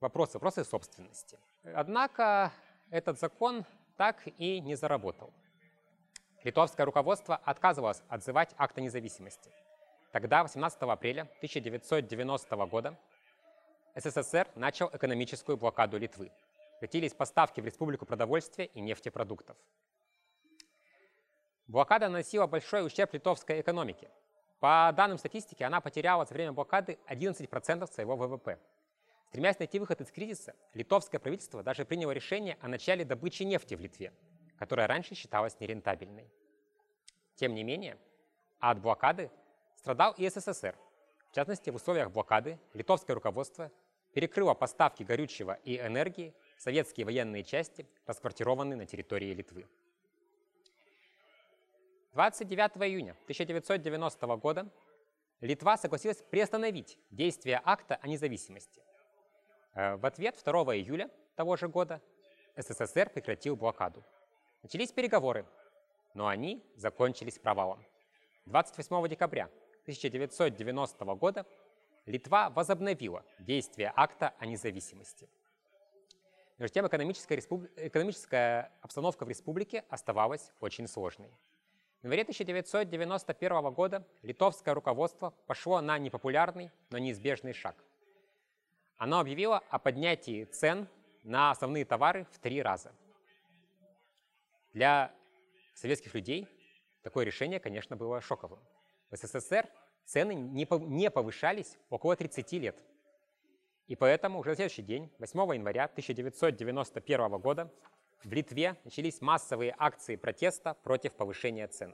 вопросы, 0.00 0.38
вопросы 0.38 0.64
собственности. 0.64 1.38
Однако 1.62 2.52
этот 2.90 3.20
закон 3.20 3.64
так 3.96 4.22
и 4.38 4.60
не 4.60 4.74
заработал. 4.74 5.32
Литовское 6.44 6.84
руководство 6.84 7.36
отказывалось 7.36 8.02
отзывать 8.08 8.54
акт 8.56 8.76
о 8.78 8.80
независимости. 8.80 9.50
Тогда, 10.10 10.42
18 10.42 10.82
апреля 10.82 11.22
1990 11.22 12.56
года, 12.66 12.98
СССР 13.94 14.48
начал 14.54 14.90
экономическую 14.92 15.56
блокаду 15.56 15.98
Литвы. 15.98 16.30
Прекратились 16.80 17.14
поставки 17.14 17.60
в 17.60 17.64
республику 17.64 18.06
продовольствия 18.06 18.66
и 18.66 18.80
нефтепродуктов. 18.80 19.56
Блокада 21.68 22.08
наносила 22.08 22.46
большой 22.46 22.84
ущерб 22.84 23.14
литовской 23.14 23.60
экономике. 23.60 24.10
По 24.58 24.92
данным 24.96 25.18
статистики, 25.18 25.62
она 25.62 25.80
потеряла 25.80 26.24
за 26.24 26.34
время 26.34 26.52
блокады 26.52 26.98
11% 27.08 27.92
своего 27.92 28.16
ВВП. 28.16 28.58
Стремясь 29.32 29.58
найти 29.58 29.78
выход 29.78 29.98
из 30.02 30.10
кризиса, 30.10 30.54
литовское 30.74 31.18
правительство 31.18 31.62
даже 31.62 31.86
приняло 31.86 32.10
решение 32.10 32.58
о 32.60 32.68
начале 32.68 33.02
добычи 33.02 33.44
нефти 33.44 33.74
в 33.74 33.80
Литве, 33.80 34.12
которая 34.58 34.86
раньше 34.86 35.14
считалась 35.14 35.58
нерентабельной. 35.58 36.30
Тем 37.36 37.54
не 37.54 37.64
менее, 37.64 37.96
от 38.60 38.78
блокады 38.82 39.30
страдал 39.76 40.12
и 40.18 40.28
СССР. 40.28 40.76
В 41.30 41.34
частности, 41.34 41.70
в 41.70 41.76
условиях 41.76 42.10
блокады 42.10 42.58
литовское 42.74 43.14
руководство 43.14 43.72
перекрыло 44.12 44.52
поставки 44.52 45.02
горючего 45.02 45.58
и 45.64 45.78
энергии 45.78 46.34
в 46.58 46.60
советские 46.60 47.06
военные 47.06 47.42
части, 47.42 47.88
расквартированные 48.04 48.76
на 48.76 48.84
территории 48.84 49.32
Литвы. 49.32 49.66
29 52.12 52.76
июня 52.86 53.12
1990 53.22 54.26
года 54.36 54.70
Литва 55.40 55.78
согласилась 55.78 56.18
приостановить 56.20 56.98
действие 57.10 57.62
акта 57.64 57.94
о 57.94 58.08
независимости. 58.08 58.82
Э, 59.74 59.96
в 59.96 60.06
ответ 60.06 60.40
2 60.44 60.52
июля 60.76 61.10
того 61.34 61.56
же 61.56 61.68
года 61.68 62.00
СССР 62.56 63.10
прекратил 63.10 63.56
блокаду. 63.56 64.04
Начались 64.62 64.92
переговоры, 64.92 65.46
но 66.14 66.28
они 66.28 66.62
закончились 66.76 67.38
провалом. 67.38 67.84
28 68.46 69.08
декабря 69.08 69.44
1990 69.84 71.04
года 71.14 71.46
Литва 72.06 72.50
возобновила 72.50 73.24
действие 73.38 73.92
акта 73.94 74.34
о 74.38 74.46
независимости. 74.46 75.28
Между 76.58 76.74
тем, 76.74 76.86
экономическая, 76.86 77.36
республи... 77.36 77.70
экономическая 77.76 78.72
обстановка 78.82 79.24
в 79.24 79.28
республике 79.28 79.84
оставалась 79.88 80.52
очень 80.60 80.86
сложной. 80.86 81.30
В 82.02 82.04
январе 82.04 82.22
1991 82.22 83.72
года 83.72 84.06
литовское 84.22 84.74
руководство 84.74 85.32
пошло 85.46 85.80
на 85.80 85.98
непопулярный, 85.98 86.70
но 86.90 86.98
неизбежный 86.98 87.52
шаг. 87.52 87.76
Оно 89.02 89.18
объявило 89.18 89.58
о 89.68 89.80
поднятии 89.80 90.44
цен 90.44 90.86
на 91.24 91.50
основные 91.50 91.84
товары 91.84 92.24
в 92.30 92.38
три 92.38 92.62
раза. 92.62 92.92
Для 94.74 95.12
советских 95.74 96.14
людей 96.14 96.46
такое 97.02 97.24
решение, 97.24 97.58
конечно, 97.58 97.96
было 97.96 98.20
шоковым. 98.20 98.60
В 99.10 99.16
СССР 99.16 99.68
цены 100.04 100.36
не 100.36 101.10
повышались 101.10 101.76
около 101.90 102.14
30 102.14 102.52
лет. 102.52 102.80
И 103.88 103.96
поэтому 103.96 104.38
уже 104.38 104.50
на 104.50 104.54
следующий 104.54 104.82
день, 104.82 105.10
8 105.18 105.54
января 105.54 105.86
1991 105.86 107.40
года, 107.40 107.74
в 108.22 108.32
Литве 108.32 108.76
начались 108.84 109.20
массовые 109.20 109.74
акции 109.78 110.14
протеста 110.14 110.74
против 110.74 111.14
повышения 111.14 111.66
цен. 111.66 111.92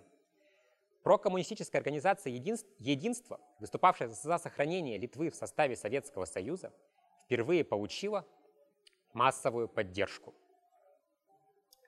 Прокоммунистическая 1.05 1.79
организация 1.79 2.31
«Единство», 2.35 3.41
выступавшая 3.61 4.09
за 4.09 4.37
сохранение 4.37 4.99
Литвы 4.99 5.31
в 5.31 5.35
составе 5.35 5.75
Советского 5.75 6.27
Союза, 6.27 6.71
впервые 7.29 7.63
получила 7.63 8.25
массовую 9.13 9.69
поддержку. 9.69 10.35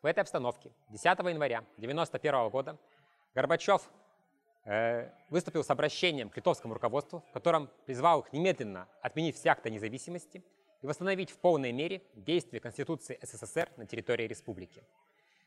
В 0.02 0.06
этой 0.06 0.20
обстановке 0.20 0.70
10 0.90 1.04
января 1.04 1.58
1991 1.78 2.50
года 2.50 2.78
Горбачев 3.34 3.90
э, 4.66 5.10
выступил 5.30 5.64
с 5.64 5.70
обращением 5.70 6.28
к 6.28 6.36
литовскому 6.36 6.74
руководству, 6.74 7.24
в 7.30 7.32
котором 7.32 7.70
призвал 7.86 8.20
их 8.20 8.32
немедленно 8.34 8.86
отменить 9.00 9.36
все 9.36 9.48
акты 9.48 9.70
независимости 9.70 10.44
и 10.82 10.86
восстановить 10.86 11.30
в 11.30 11.38
полной 11.38 11.72
мере 11.72 12.02
действие 12.14 12.60
Конституции 12.60 13.18
СССР 13.22 13.70
на 13.78 13.86
территории 13.86 14.26
республики. 14.26 14.84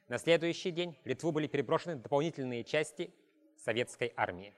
На 0.07 0.17
следующий 0.17 0.71
день 0.71 0.97
в 1.03 1.07
Литву 1.07 1.31
были 1.31 1.45
переброшены 1.45 1.97
дополнительные 1.97 2.63
части 2.63 3.13
советской 3.57 4.11
армии. 4.15 4.55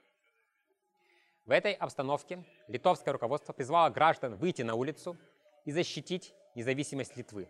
В 1.46 1.52
этой 1.52 1.74
обстановке 1.74 2.44
литовское 2.66 3.12
руководство 3.12 3.52
призвало 3.52 3.88
граждан 3.90 4.34
выйти 4.34 4.62
на 4.62 4.74
улицу 4.74 5.16
и 5.64 5.70
защитить 5.70 6.34
независимость 6.56 7.16
Литвы. 7.16 7.48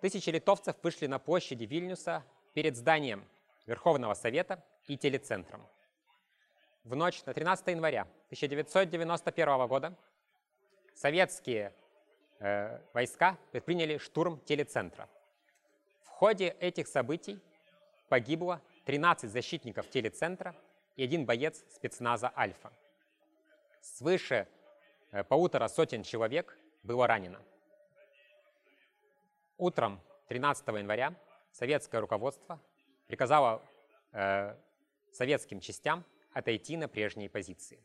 Тысячи 0.00 0.30
литовцев 0.30 0.76
вышли 0.84 1.08
на 1.08 1.18
площади 1.18 1.64
Вильнюса 1.64 2.22
перед 2.54 2.76
зданием 2.76 3.26
Верховного 3.66 4.14
Совета 4.14 4.62
и 4.86 4.96
телецентром. 4.96 5.66
В 6.84 6.94
ночь 6.94 7.24
на 7.24 7.34
13 7.34 7.66
января 7.66 8.02
1991 8.26 9.66
года 9.66 9.92
советские 10.94 11.74
э, 12.38 12.78
войска 12.94 13.36
предприняли 13.50 13.98
штурм 13.98 14.38
телецентра. 14.44 15.08
В 16.04 16.08
ходе 16.10 16.50
этих 16.60 16.86
событий 16.86 17.40
погибло 18.08 18.62
13 18.84 19.28
защитников 19.28 19.90
телецентра 19.90 20.54
и 20.96 21.04
один 21.04 21.26
боец 21.26 21.64
спецназа 21.74 22.32
«Альфа». 22.36 22.72
Свыше 23.80 24.48
э, 25.12 25.22
полутора 25.24 25.68
сотен 25.68 26.02
человек 26.02 26.58
было 26.82 27.06
ранено. 27.06 27.40
Утром 29.58 30.00
13 30.28 30.66
января 30.68 31.14
советское 31.52 32.00
руководство 32.00 32.60
приказало 33.06 33.62
э, 34.12 34.56
советским 35.12 35.60
частям 35.60 36.04
отойти 36.32 36.76
на 36.76 36.88
прежние 36.88 37.30
позиции. 37.30 37.78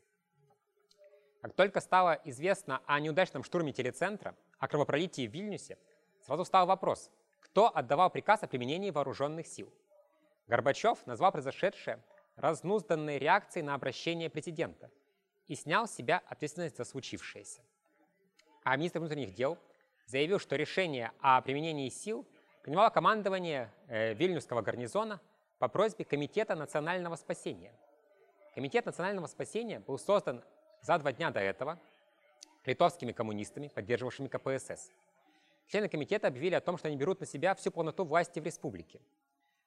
Как 1.40 1.54
только 1.54 1.80
стало 1.80 2.20
известно 2.24 2.82
о 2.86 3.00
неудачном 3.00 3.42
штурме 3.42 3.72
телецентра, 3.72 4.34
о 4.58 4.68
кровопролитии 4.68 5.26
в 5.26 5.32
Вильнюсе, 5.32 5.76
сразу 6.20 6.44
стал 6.44 6.66
вопрос, 6.66 7.10
кто 7.40 7.74
отдавал 7.74 8.10
приказ 8.10 8.42
о 8.42 8.46
применении 8.46 8.90
вооруженных 8.90 9.46
сил. 9.46 9.72
Горбачев 10.46 11.06
назвал 11.06 11.32
произошедшее 11.32 12.02
разнузданной 12.36 13.18
реакцией 13.18 13.64
на 13.64 13.74
обращение 13.74 14.30
президента 14.30 14.90
и 15.46 15.54
снял 15.54 15.86
с 15.86 15.94
себя 15.94 16.22
ответственность 16.26 16.76
за 16.76 16.84
случившееся. 16.84 17.62
А 18.64 18.76
министр 18.76 19.00
внутренних 19.00 19.34
дел 19.34 19.58
заявил, 20.06 20.38
что 20.38 20.56
решение 20.56 21.12
о 21.20 21.40
применении 21.42 21.88
сил 21.88 22.26
принимало 22.62 22.90
командование 22.90 23.72
э, 23.88 24.14
Вильнюсского 24.14 24.62
гарнизона 24.62 25.20
по 25.58 25.68
просьбе 25.68 26.04
Комитета 26.04 26.54
национального 26.54 27.16
спасения. 27.16 27.74
Комитет 28.54 28.86
национального 28.86 29.26
спасения 29.26 29.80
был 29.80 29.98
создан 29.98 30.42
за 30.80 30.98
два 30.98 31.12
дня 31.12 31.30
до 31.30 31.40
этого 31.40 31.78
литовскими 32.64 33.12
коммунистами, 33.12 33.68
поддерживавшими 33.68 34.28
КПСС. 34.28 34.92
Члены 35.66 35.88
комитета 35.88 36.28
объявили 36.28 36.54
о 36.54 36.60
том, 36.60 36.76
что 36.76 36.88
они 36.88 36.96
берут 36.96 37.20
на 37.20 37.26
себя 37.26 37.54
всю 37.54 37.70
полноту 37.70 38.04
власти 38.04 38.40
в 38.40 38.44
республике. 38.44 39.00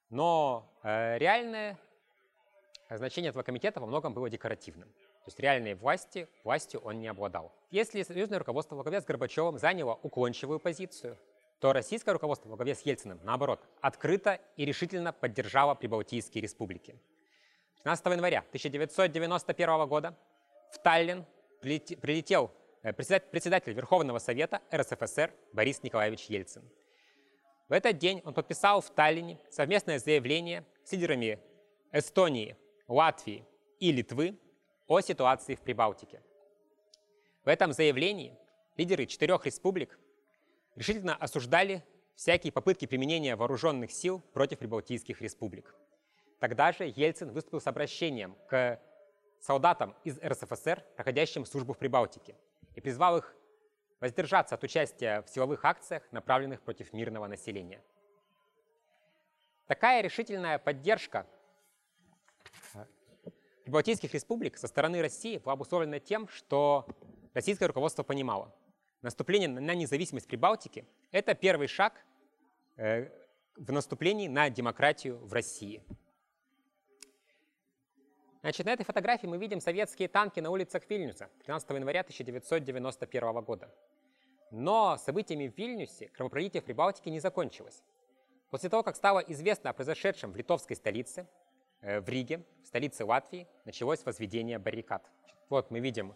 Но 0.09 0.71
э, 0.83 1.17
реальное 1.17 1.77
значение 2.89 3.29
этого 3.29 3.43
комитета 3.43 3.79
во 3.79 3.87
многом 3.87 4.13
было 4.13 4.29
декоративным. 4.29 4.89
То 4.89 5.27
есть 5.27 5.39
реальной 5.39 5.73
власти, 5.73 6.27
властью 6.43 6.81
он 6.81 6.99
не 6.99 7.07
обладал. 7.07 7.51
Если 7.71 8.03
союзное 8.03 8.39
руководство 8.39 8.75
во 8.75 8.83
главе 8.83 9.01
с 9.01 9.05
Горбачевым 9.05 9.57
заняло 9.57 9.99
уклончивую 10.03 10.59
позицию, 10.59 11.17
то 11.59 11.73
российское 11.73 12.11
руководство 12.11 12.49
во 12.49 12.57
главе 12.57 12.75
с 12.75 12.81
Ельциным, 12.81 13.19
наоборот, 13.23 13.59
открыто 13.81 14.39
и 14.55 14.65
решительно 14.65 15.13
поддержало 15.13 15.73
прибалтийские 15.73 16.41
республики. 16.41 16.99
15 17.77 18.05
января 18.07 18.39
1991 18.39 19.87
года 19.87 20.17
в 20.71 20.79
Таллин 20.79 21.25
прилетел 21.61 22.51
э, 22.83 22.93
председатель 22.93 23.73
Верховного 23.73 24.19
Совета 24.19 24.61
РСФСР 24.73 25.31
Борис 25.53 25.81
Николаевич 25.81 26.25
Ельцин. 26.25 26.63
В 27.67 27.73
этот 27.73 27.97
день 27.97 28.21
он 28.25 28.33
подписал 28.33 28.81
в 28.81 28.89
Таллине 28.91 29.39
совместное 29.49 29.97
заявление 29.97 30.65
с 30.83 30.91
лидерами 30.91 31.39
Эстонии, 31.91 32.55
Латвии 32.87 33.43
и 33.79 33.91
Литвы 33.91 34.37
о 34.87 35.01
ситуации 35.01 35.55
в 35.55 35.61
Прибалтике. 35.61 36.21
В 37.43 37.47
этом 37.47 37.73
заявлении 37.73 38.37
лидеры 38.77 39.07
четырех 39.07 39.47
республик 39.47 39.97
решительно 40.75 41.15
осуждали 41.15 41.83
всякие 42.15 42.53
попытки 42.53 42.85
применения 42.85 43.35
вооруженных 43.35 43.91
сил 43.91 44.21
против 44.33 44.59
прибалтийских 44.59 45.21
республик. 45.21 45.73
Тогда 46.39 46.71
же 46.71 46.85
Ельцин 46.85 47.31
выступил 47.31 47.59
с 47.59 47.65
обращением 47.65 48.35
к 48.47 48.79
солдатам 49.39 49.95
из 50.03 50.19
РСФСР, 50.19 50.83
проходящим 50.95 51.45
службу 51.45 51.73
в 51.73 51.79
Прибалтике, 51.79 52.35
и 52.75 52.81
призвал 52.81 53.17
их 53.17 53.35
воздержаться 53.99 54.53
от 54.53 54.63
участия 54.63 55.23
в 55.23 55.29
силовых 55.29 55.65
акциях, 55.65 56.03
направленных 56.11 56.61
против 56.61 56.93
мирного 56.93 57.25
населения. 57.25 57.81
Такая 59.65 60.01
решительная 60.01 60.59
поддержка 60.59 61.25
Прибалтийских 63.63 64.13
республик 64.13 64.57
со 64.57 64.67
стороны 64.67 65.01
России 65.01 65.37
была 65.37 65.53
обусловлена 65.53 65.99
тем, 65.99 66.27
что 66.27 66.85
российское 67.33 67.65
руководство 67.65 68.03
понимало, 68.03 68.53
наступление 69.01 69.49
на 69.49 69.73
независимость 69.73 70.27
Прибалтики– 70.27 70.85
это 71.11 71.33
первый 71.33 71.67
шаг 71.67 72.05
э, 72.77 73.09
в 73.55 73.71
наступлении 73.71 74.27
на 74.27 74.49
демократию 74.49 75.17
в 75.17 75.33
России. 75.33 75.81
Значит, 78.41 78.67
на 78.67 78.73
этой 78.73 78.83
фотографии 78.83 79.25
мы 79.25 79.39
видим 79.39 79.59
советские 79.59 80.07
танки 80.07 80.39
на 80.39 80.51
улицах 80.51 80.83
Вильнюса 80.87 81.31
13 81.45 81.67
января 81.71 82.01
1991 82.01 83.41
года. 83.41 83.73
Но 84.51 84.97
событиями 84.97 85.47
в 85.47 85.57
Вильнюсе 85.57 86.09
кровопролитие 86.09 86.61
в 86.61 86.65
Прибалтике 86.65 87.09
не 87.09 87.19
закончилось. 87.19 87.81
После 88.51 88.69
того, 88.69 88.83
как 88.83 88.95
стало 88.95 89.19
известно 89.19 89.71
о 89.71 89.73
произошедшем 89.73 90.31
в 90.31 90.35
литовской 90.35 90.75
столице, 90.75 91.27
в 91.85 92.09
Риге, 92.09 92.43
в 92.63 92.67
столице 92.67 93.05
Латвии, 93.05 93.47
началось 93.63 94.03
возведение 94.03 94.57
баррикад. 94.57 95.07
Вот 95.49 95.69
мы 95.69 95.79
видим 95.79 96.15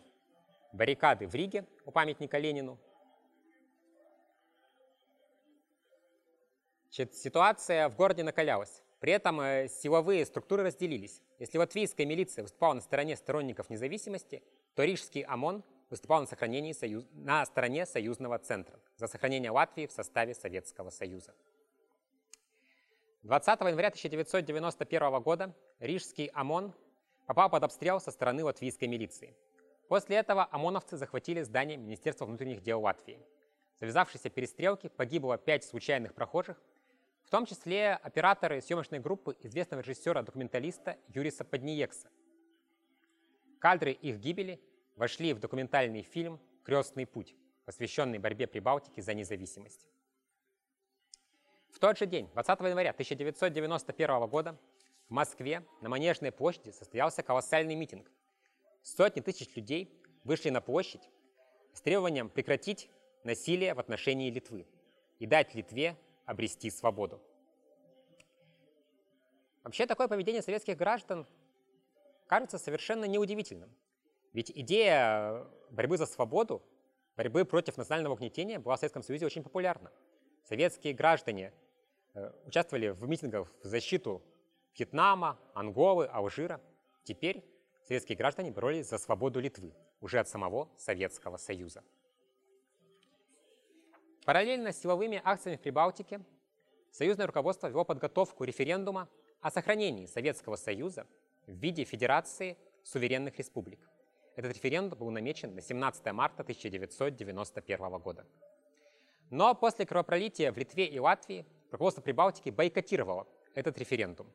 баррикады 0.74 1.28
в 1.28 1.36
Риге 1.36 1.66
у 1.86 1.92
памятника 1.92 2.40
Ленину. 2.40 2.80
Значит, 6.86 7.16
ситуация 7.16 7.88
в 7.88 7.96
городе 7.96 8.24
накалялась. 8.24 8.82
При 9.00 9.14
этом 9.14 9.40
э, 9.42 9.68
силовые 9.70 10.26
структуры 10.26 10.64
разделились. 10.64 11.22
Если 11.38 11.58
латвийская 11.58 12.06
милиция 12.06 12.42
выступала 12.42 12.74
на 12.74 12.82
стороне 12.82 13.16
сторонников 13.16 13.70
независимости, 13.70 14.44
то 14.76 14.84
рижский 14.84 15.22
ОМОН 15.22 15.64
выступал 15.90 16.22
на, 16.22 16.28
сохранении 16.28 16.74
союз... 16.74 17.06
на 17.14 17.46
стороне 17.46 17.86
союзного 17.86 18.40
центра 18.40 18.80
за 18.98 19.08
сохранение 19.08 19.52
Латвии 19.52 19.86
в 19.86 19.92
составе 19.92 20.34
Советского 20.34 20.90
Союза. 20.90 21.34
20 23.24 23.60
января 23.60 23.90
1991 23.90 25.22
года 25.22 25.54
Рижский 25.80 26.28
ОМОН 26.28 26.74
попал 27.26 27.50
под 27.50 27.64
обстрел 27.64 28.00
со 28.00 28.12
стороны 28.12 28.46
латвийской 28.46 28.86
милиции. 28.86 29.36
После 29.90 30.16
этого 30.16 30.48
ОМОНовцы 30.52 30.96
захватили 30.96 31.42
здание 31.42 31.76
Министерства 31.76 32.26
внутренних 32.26 32.62
дел 32.62 32.80
Латвии. 32.82 33.20
В 33.76 33.80
завязавшейся 33.82 34.30
перестрелке 34.30 34.90
погибло 34.90 35.38
пять 35.38 35.66
случайных 35.66 36.14
прохожих, 36.14 36.62
в 37.24 37.30
том 37.30 37.46
числе 37.46 37.96
операторы 37.96 38.62
съемочной 38.62 39.00
группы 39.00 39.36
известного 39.42 39.82
режиссера-документалиста 39.82 40.96
Юриса 41.10 41.44
Подниекса. 41.44 42.10
Кадры 43.60 43.92
их 43.92 44.18
гибели 44.20 44.62
вошли 44.96 45.34
в 45.34 45.40
документальный 45.40 46.04
фильм 46.04 46.40
«Крестный 46.64 47.06
путь», 47.06 47.36
посвященный 47.66 48.18
борьбе 48.18 48.48
Прибалтики 48.48 49.02
за 49.02 49.14
независимость. 49.14 49.90
В 51.72 51.80
тот 51.80 51.98
же 51.98 52.06
день, 52.06 52.30
20 52.34 52.60
января 52.62 52.92
1991 52.92 54.28
года, 54.28 54.58
в 55.08 55.14
Москве 55.14 55.64
на 55.82 55.90
Манежной 55.90 56.32
площади 56.32 56.72
состоялся 56.72 57.24
колоссальный 57.24 57.76
митинг. 57.76 58.12
Сотни 58.82 59.22
тысяч 59.22 59.56
людей 59.56 59.94
вышли 60.24 60.50
на 60.50 60.62
площадь 60.62 61.10
с 61.74 61.82
требованием 61.82 62.30
прекратить 62.30 62.90
насилие 63.24 63.74
в 63.74 63.80
отношении 63.80 64.32
Литвы 64.32 64.66
и 65.20 65.26
дать 65.26 65.54
Литве 65.56 65.96
обрести 66.26 66.70
свободу. 66.70 67.22
Вообще 69.64 69.86
такое 69.86 70.08
поведение 70.08 70.42
советских 70.42 70.78
граждан 70.78 71.28
кажется 72.28 72.58
совершенно 72.58 73.06
неудивительным. 73.06 73.70
Ведь 74.34 74.52
идея 74.52 75.46
борьбы 75.70 75.98
за 75.98 76.06
свободу, 76.06 76.62
борьбы 77.18 77.46
против 77.46 77.78
национального 77.78 78.14
угнетения 78.14 78.60
была 78.60 78.76
в 78.76 78.80
Советском 78.80 79.04
Союзе 79.04 79.26
очень 79.26 79.44
популярна. 79.44 79.92
Советские 80.50 80.96
граждане 80.96 81.54
э, 82.16 82.32
участвовали 82.48 82.90
в 82.90 83.08
митингах 83.08 83.48
в 83.62 83.68
защиту 83.68 84.20
Вьетнама, 84.76 85.38
Анголы, 85.54 86.08
Алжира. 86.08 86.60
Теперь 87.04 87.46
советские 87.84 88.18
граждане 88.18 88.50
боролись 88.50 88.90
за 88.90 88.98
свободу 88.98 89.40
Литвы, 89.40 89.76
уже 90.02 90.18
от 90.18 90.28
самого 90.28 90.68
Советского 90.76 91.38
Союза. 91.38 91.84
Параллельно 94.26 94.72
с 94.72 94.82
силовыми 94.82 95.22
акциями 95.24 95.58
в 95.58 95.62
Прибалтике 95.62 96.20
союзное 96.90 97.28
руководство 97.28 97.68
вело 97.68 97.86
подготовку 97.86 98.44
референдума 98.44 99.08
о 99.42 99.52
сохранении 99.52 100.08
Советского 100.08 100.56
Союза 100.56 101.06
в 101.46 101.52
виде 101.52 101.84
Федерации 101.84 102.58
суверенных 102.82 103.38
республик. 103.38 103.88
Этот 104.36 104.56
референдум 104.56 104.98
был 104.98 105.12
намечен 105.12 105.54
на 105.54 105.62
17 105.62 106.12
марта 106.12 106.42
1991 106.42 108.00
года. 108.00 108.26
Но 109.30 109.54
после 109.54 109.86
кровопролития 109.86 110.52
в 110.52 110.58
Литве 110.58 110.88
и 110.88 111.00
Латвии 111.00 111.46
руководство 111.72 112.02
Прибалтики 112.02 112.50
бойкотировало 112.50 113.28
этот 113.54 113.78
референдум. 113.78 114.28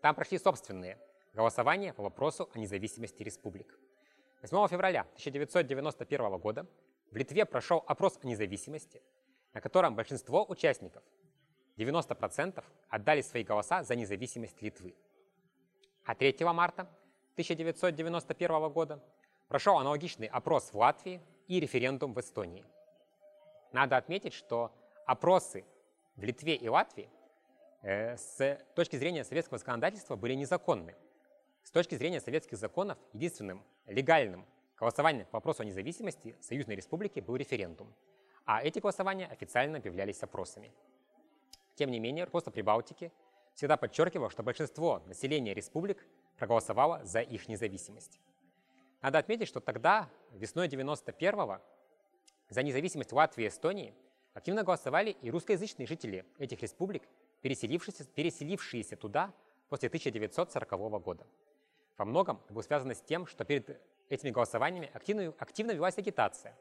Там 0.00 0.14
прошли 0.14 0.38
собственные 0.38 0.98
голосования 1.32 1.92
по 1.92 2.02
вопросу 2.02 2.48
о 2.54 2.58
независимости 2.58 3.22
республик. 3.22 3.78
8 4.42 4.68
февраля 4.68 5.00
1991 5.00 6.38
года 6.38 6.66
в 7.10 7.16
Литве 7.16 7.44
прошел 7.44 7.82
опрос 7.86 8.18
о 8.22 8.26
независимости, 8.26 9.02
на 9.52 9.60
котором 9.60 9.96
большинство 9.96 10.44
участников, 10.48 11.02
90%, 11.76 12.62
отдали 12.88 13.20
свои 13.22 13.42
голоса 13.42 13.82
за 13.82 13.96
независимость 13.96 14.62
Литвы. 14.62 14.94
А 16.04 16.14
3 16.14 16.36
марта 16.52 16.82
1991 17.32 18.70
года 18.70 19.02
прошел 19.48 19.78
аналогичный 19.78 20.26
опрос 20.26 20.72
в 20.72 20.76
Латвии 20.76 21.20
и 21.48 21.58
референдум 21.58 22.12
в 22.12 22.20
Эстонии. 22.20 22.64
Надо 23.74 23.96
отметить, 23.96 24.34
что 24.34 24.72
опросы 25.04 25.64
в 26.14 26.22
Литве 26.22 26.54
и 26.54 26.68
Латвии 26.68 27.10
э, 27.82 28.16
с 28.16 28.56
точки 28.76 28.94
зрения 28.94 29.24
советского 29.24 29.58
законодательства 29.58 30.14
были 30.14 30.34
незаконны. 30.34 30.94
С 31.64 31.72
точки 31.72 31.96
зрения 31.96 32.20
советских 32.20 32.56
законов 32.56 32.96
единственным 33.12 33.64
легальным 33.86 34.46
голосованием 34.78 35.26
по 35.26 35.38
вопросу 35.38 35.62
о 35.62 35.64
независимости 35.64 36.36
Союзной 36.40 36.76
Республики 36.76 37.18
был 37.18 37.34
референдум, 37.34 37.92
а 38.44 38.62
эти 38.62 38.78
голосования 38.78 39.26
официально 39.26 39.78
объявлялись 39.78 40.22
опросами. 40.22 40.72
Тем 41.74 41.90
не 41.90 41.98
менее, 41.98 42.26
руководство 42.26 42.52
Прибалтики 42.52 43.10
всегда 43.54 43.76
подчеркивало, 43.76 44.30
что 44.30 44.44
большинство 44.44 45.02
населения 45.06 45.52
республик 45.52 46.06
проголосовало 46.38 47.04
за 47.04 47.22
их 47.22 47.48
независимость. 47.48 48.20
Надо 49.02 49.18
отметить, 49.18 49.48
что 49.48 49.58
тогда, 49.58 50.08
весной 50.30 50.68
91-го, 50.68 51.60
за 52.48 52.62
независимость 52.62 53.12
Латвии 53.12 53.44
и 53.44 53.48
Эстонии 53.48 53.94
активно 54.34 54.62
голосовали 54.62 55.16
и 55.22 55.30
русскоязычные 55.30 55.86
жители 55.86 56.24
этих 56.38 56.60
республик, 56.62 57.02
переселившиеся, 57.42 58.04
переселившиеся 58.04 58.96
туда 58.96 59.32
после 59.68 59.88
1940 59.88 61.02
года. 61.02 61.26
Во 61.96 62.04
многом 62.04 62.40
это 62.44 62.52
было 62.52 62.62
связано 62.62 62.94
с 62.94 63.00
тем, 63.00 63.26
что 63.26 63.44
перед 63.44 63.80
этими 64.08 64.30
голосованиями 64.30 64.90
активно, 64.92 65.32
активно 65.38 65.72
велась 65.72 65.96
агитация 65.98 66.56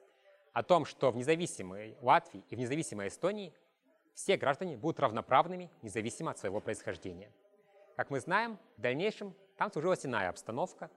о 0.53 0.63
том, 0.63 0.85
что 0.85 1.11
в 1.11 1.15
независимой 1.15 1.97
Латвии 2.01 2.43
и 2.49 2.55
в 2.55 2.59
независимой 2.59 3.07
Эстонии 3.07 3.53
все 4.13 4.37
граждане 4.37 4.77
будут 4.77 4.99
равноправными, 4.99 5.71
независимо 5.81 6.31
от 6.31 6.37
своего 6.37 6.59
происхождения. 6.59 7.31
Как 7.95 8.11
мы 8.11 8.19
знаем, 8.19 8.59
в 8.77 8.81
дальнейшем 8.81 9.33
там 9.57 9.71
сложилась 9.71 10.05
иная 10.05 10.29
обстановка, 10.29 10.89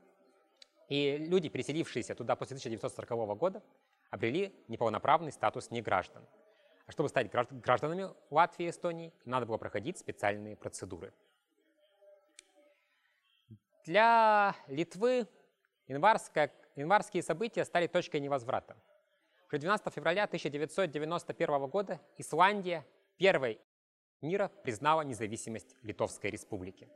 и 0.88 1.16
люди, 1.16 1.48
переселившиеся 1.48 2.14
туда 2.14 2.36
после 2.36 2.54
1940 2.54 3.38
года, 3.38 3.62
обрели 4.16 4.52
неполноправный 4.68 5.30
статус 5.30 5.70
неграждан. 5.70 6.26
А 6.86 6.92
чтобы 6.92 7.08
стать 7.08 7.30
гражданами 7.30 8.10
Латвии 8.30 8.66
и 8.66 8.70
Эстонии, 8.70 9.12
надо 9.24 9.46
было 9.46 9.58
проходить 9.58 9.98
специальные 9.98 10.56
процедуры. 10.56 11.12
Для 13.84 14.54
Литвы 14.66 15.28
январские 15.86 17.22
события 17.22 17.64
стали 17.64 17.86
точкой 17.86 18.20
невозврата. 18.20 18.76
Уже 19.48 19.58
12 19.58 19.94
февраля 19.94 20.24
1991 20.24 21.66
года 21.68 22.00
Исландия 22.16 22.84
первой 23.16 23.60
мира 24.20 24.50
признала 24.64 25.02
независимость 25.02 25.76
Литовской 25.82 26.30
республики. 26.30 26.88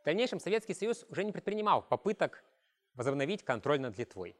В 0.00 0.04
дальнейшем 0.04 0.38
Советский 0.38 0.74
Союз 0.74 1.04
уже 1.08 1.24
не 1.24 1.32
предпринимал 1.32 1.82
попыток 1.82 2.44
возобновить 2.94 3.42
контроль 3.42 3.80
над 3.80 3.98
Литвой. 3.98 4.36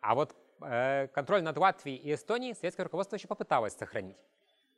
А 0.00 0.14
вот 0.14 0.36
контроль 0.58 1.42
над 1.42 1.56
Латвией 1.56 1.96
и 1.96 2.14
Эстонией 2.14 2.54
советское 2.54 2.84
руководство 2.84 3.16
еще 3.16 3.28
попыталось 3.28 3.74
сохранить. 3.74 4.16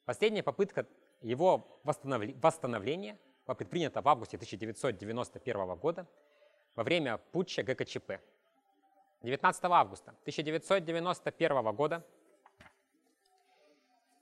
Последняя 0.04 0.42
попытка 0.42 0.86
его 1.20 1.80
восстановления 1.84 3.18
была 3.46 3.54
предпринята 3.54 4.02
в 4.02 4.08
августе 4.08 4.36
1991 4.36 5.76
года 5.76 6.06
во 6.74 6.82
время 6.82 7.18
путча 7.32 7.62
ГКЧП. 7.62 8.20
19 9.22 9.64
августа 9.64 10.10
1991 10.22 11.74
года 11.74 12.04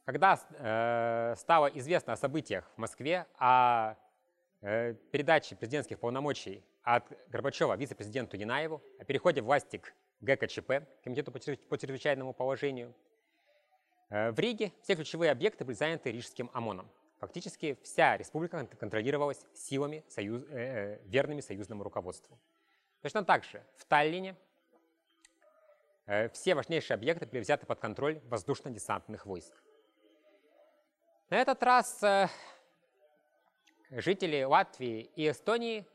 когда 0.04 0.38
э, 0.50 1.34
стало 1.36 1.66
известно 1.68 2.12
о 2.12 2.16
событиях 2.16 2.70
в 2.76 2.78
Москве, 2.78 3.26
о 3.38 3.94
э, 4.60 4.94
передаче 5.10 5.56
президентских 5.56 5.98
полномочий 5.98 6.62
от 6.82 7.04
Горбачева 7.28 7.74
вице-президенту 7.76 8.36
Янаеву, 8.36 8.82
о 8.98 9.04
переходе 9.04 9.40
власти 9.40 9.78
к 9.78 9.94
ГКЧП, 10.20 10.86
Комитету 11.02 11.32
по 11.32 11.78
чрезвычайному 11.78 12.32
положению, 12.32 12.94
э, 14.10 14.30
в 14.30 14.38
Риге 14.38 14.72
все 14.82 14.94
ключевые 14.94 15.30
объекты 15.30 15.64
были 15.64 15.76
заняты 15.76 16.10
Рижским 16.12 16.50
ОМОНом. 16.52 16.90
Фактически 17.24 17.78
вся 17.82 18.18
республика 18.18 18.66
контролировалась 18.78 19.46
силами, 19.54 20.04
союз, 20.08 20.42
э, 20.50 20.98
э, 20.98 21.00
верными 21.06 21.40
союзному 21.40 21.82
руководству. 21.82 22.38
Точно 23.00 23.24
так 23.24 23.44
же 23.44 23.64
в 23.76 23.86
Таллине 23.86 24.36
э, 26.04 26.28
все 26.28 26.54
важнейшие 26.54 26.96
объекты 26.96 27.24
были 27.24 27.40
взяты 27.40 27.64
под 27.64 27.80
контроль 27.80 28.20
воздушно-десантных 28.24 29.24
войск. 29.24 29.54
На 31.30 31.36
этот 31.36 31.62
раз 31.62 32.04
жители 33.90 34.42
Латвии 34.42 35.10
и 35.16 35.30
Эстонии 35.30 35.86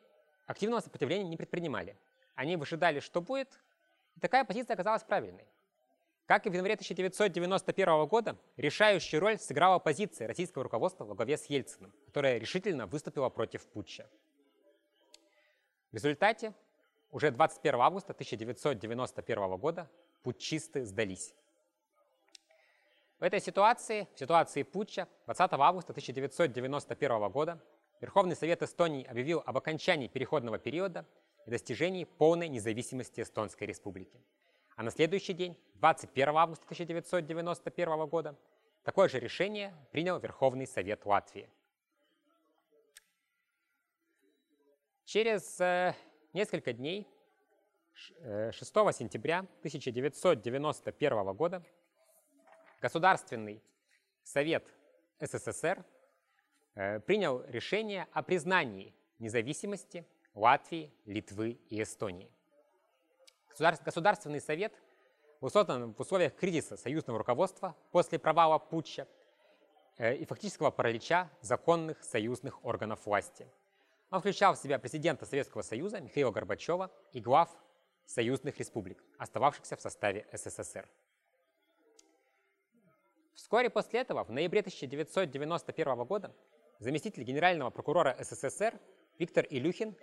активного 0.48 0.80
сопротивления 0.80 1.30
не 1.30 1.38
предпринимали. 1.38 1.96
Они 2.34 2.56
выжидали, 2.56 3.02
что 3.02 3.22
будет, 3.22 3.60
такая 4.20 4.44
позиция 4.46 4.74
оказалась 4.76 5.04
правильной. 5.04 5.46
Как 6.26 6.46
и 6.46 6.50
в 6.50 6.54
январе 6.54 6.76
1991 6.76 8.06
года, 8.06 8.38
решающую 8.56 9.20
роль 9.20 9.40
сыграла 9.40 9.80
позиция 9.80 10.28
российского 10.28 10.64
руководства 10.64 11.04
во 11.04 11.16
главе 11.16 11.38
с 11.38 11.46
Ельциным, 11.46 11.92
которая 12.06 12.38
решительно 12.38 12.86
выступила 12.86 13.30
против 13.30 13.66
путча. 13.66 14.08
В 15.92 15.96
результате 15.96 16.54
уже 17.10 17.32
21 17.32 17.82
августа 17.82 18.14
1991 18.14 19.58
года 19.58 19.90
путчисты 20.22 20.86
сдались. 20.86 21.34
В 23.20 23.24
этой 23.24 23.42
ситуации, 23.42 24.08
в 24.14 24.20
ситуации 24.20 24.62
путча, 24.62 25.08
20 25.26 25.54
августа 25.54 25.94
1991 25.94 27.30
года 27.30 27.60
Верховный 28.02 28.36
Совет 28.36 28.62
Эстонии 28.62 29.04
объявил 29.04 29.42
об 29.46 29.58
окончании 29.58 30.08
переходного 30.08 30.58
периода 30.58 31.06
и 31.50 31.52
достижении 31.52 32.04
полной 32.04 32.48
независимости 32.48 33.22
Эстонской 33.22 33.64
Республики. 33.64 34.22
А 34.76 34.84
на 34.84 34.92
следующий 34.92 35.34
день, 35.34 35.58
21 35.76 36.30
августа 36.38 36.64
1991 36.66 38.06
года, 38.06 38.38
такое 38.84 39.10
же 39.10 39.20
решение 39.20 39.74
принял 39.92 40.20
Верховный 40.20 40.68
Совет 40.68 41.08
Латвии. 41.08 41.50
Через 45.06 45.60
э, 45.60 45.96
несколько 46.34 46.72
дней, 46.72 47.08
6 47.96 48.22
э, 48.22 48.52
сентября 48.94 49.40
1991 49.40 51.34
года, 51.34 51.64
Государственный 52.80 53.64
Совет 54.24 54.68
СССР 55.20 55.84
э, 56.76 57.00
принял 57.00 57.44
решение 57.48 58.08
о 58.12 58.22
признании 58.22 58.94
независимости 59.18 60.06
Латвии, 60.40 60.90
Литвы 61.06 61.60
и 61.70 61.82
Эстонии. 61.82 62.32
Государственный 63.58 64.40
совет 64.40 64.74
был 65.42 65.50
создан 65.50 65.94
в 65.94 66.00
условиях 66.00 66.34
кризиса 66.36 66.78
союзного 66.78 67.20
руководства 67.20 67.76
после 67.92 68.20
провала 68.20 68.58
путча 68.58 69.06
э, 69.98 70.16
и 70.16 70.26
фактического 70.26 70.72
паралича 70.72 71.30
законных 71.42 72.02
союзных 72.06 72.64
органов 72.64 73.06
власти. 73.06 73.48
Он 74.12 74.22
включал 74.22 74.56
в 74.56 74.60
себя 74.60 74.80
президента 74.80 75.26
Советского 75.26 75.62
Союза 75.62 76.00
Михаила 76.00 76.32
Горбачева 76.32 76.90
и 77.12 77.20
глав 77.20 77.50
союзных 78.06 78.58
республик, 78.60 79.04
остававшихся 79.18 79.76
в 79.76 79.82
составе 79.82 80.26
СССР. 80.32 80.88
Вскоре 83.34 83.70
после 83.70 84.00
этого, 84.00 84.24
в 84.24 84.32
ноябре 84.32 84.62
1991 84.62 86.06
года, 86.06 86.34
заместитель 86.80 87.24
генерального 87.24 87.70
прокурора 87.72 88.16
СССР 88.20 88.80
Виктор 89.20 89.46
Илюхин 89.50 89.96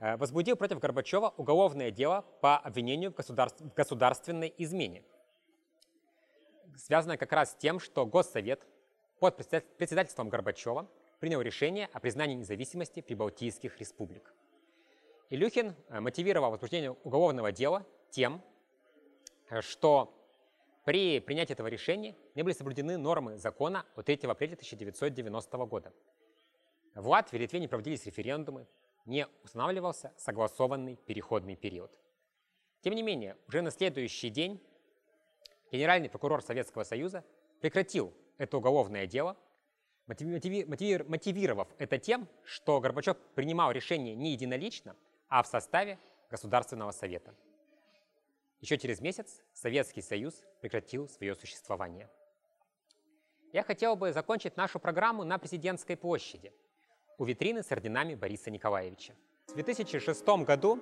возбудил 0.00 0.56
против 0.56 0.78
Горбачева 0.78 1.34
уголовное 1.36 1.90
дело 1.90 2.24
по 2.40 2.56
обвинению 2.56 3.12
в, 3.12 3.14
государств, 3.14 3.60
в 3.60 3.74
государственной 3.74 4.52
измене. 4.56 5.04
Связанное 6.76 7.18
как 7.18 7.32
раз 7.32 7.52
с 7.52 7.54
тем, 7.54 7.78
что 7.78 8.06
Госсовет 8.06 8.66
под 9.18 9.36
председательством 9.36 10.30
Горбачева 10.30 10.88
принял 11.20 11.42
решение 11.42 11.88
о 11.92 12.00
признании 12.00 12.36
независимости 12.36 13.00
прибалтийских 13.00 13.78
республик. 13.78 14.34
Илюхин 15.28 15.76
э, 15.88 16.00
мотивировал 16.00 16.50
возбуждение 16.50 16.92
уголовного 17.04 17.52
дела 17.52 17.86
тем, 18.10 18.42
э, 19.50 19.60
что 19.60 20.16
при 20.84 21.20
принятии 21.20 21.52
этого 21.52 21.66
решения 21.66 22.16
не 22.34 22.42
были 22.42 22.54
соблюдены 22.54 22.96
нормы 22.96 23.36
закона 23.36 23.84
от 23.94 24.06
3 24.06 24.20
апреля 24.22 24.54
1990 24.54 25.58
года. 25.66 25.92
В 26.94 27.06
Латвии 27.06 27.36
и 27.36 27.42
Литве 27.42 27.60
не 27.60 27.68
проводились 27.68 28.06
референдумы, 28.06 28.66
не 29.06 29.26
устанавливался 29.44 30.12
согласованный 30.16 30.96
переходный 30.96 31.56
период. 31.56 31.90
Тем 32.82 32.94
не 32.94 33.02
менее, 33.02 33.36
уже 33.46 33.62
на 33.62 33.70
следующий 33.70 34.30
день 34.30 34.62
генеральный 35.70 36.08
прокурор 36.08 36.42
Советского 36.42 36.84
Союза 36.84 37.24
прекратил 37.60 38.14
это 38.38 38.56
уголовное 38.56 39.06
дело, 39.06 39.36
мотивировав 40.06 41.68
это 41.78 41.98
тем, 41.98 42.26
что 42.42 42.80
Горбачев 42.80 43.16
принимал 43.34 43.70
решение 43.70 44.14
не 44.14 44.32
единолично, 44.32 44.96
а 45.28 45.42
в 45.42 45.46
составе 45.46 45.98
Государственного 46.30 46.90
Совета. 46.90 47.34
Еще 48.60 48.76
через 48.78 49.00
месяц 49.00 49.42
Советский 49.52 50.02
Союз 50.02 50.42
прекратил 50.60 51.08
свое 51.08 51.34
существование. 51.34 52.10
Я 53.52 53.62
хотел 53.62 53.96
бы 53.96 54.12
закончить 54.12 54.56
нашу 54.56 54.78
программу 54.78 55.24
на 55.24 55.38
Президентской 55.38 55.96
площади 55.96 56.52
у 57.20 57.24
витрины 57.26 57.62
с 57.62 57.70
орденами 57.70 58.14
Бориса 58.14 58.50
Николаевича. 58.50 59.12
В 59.48 59.54
2006 59.54 60.26
году 60.46 60.80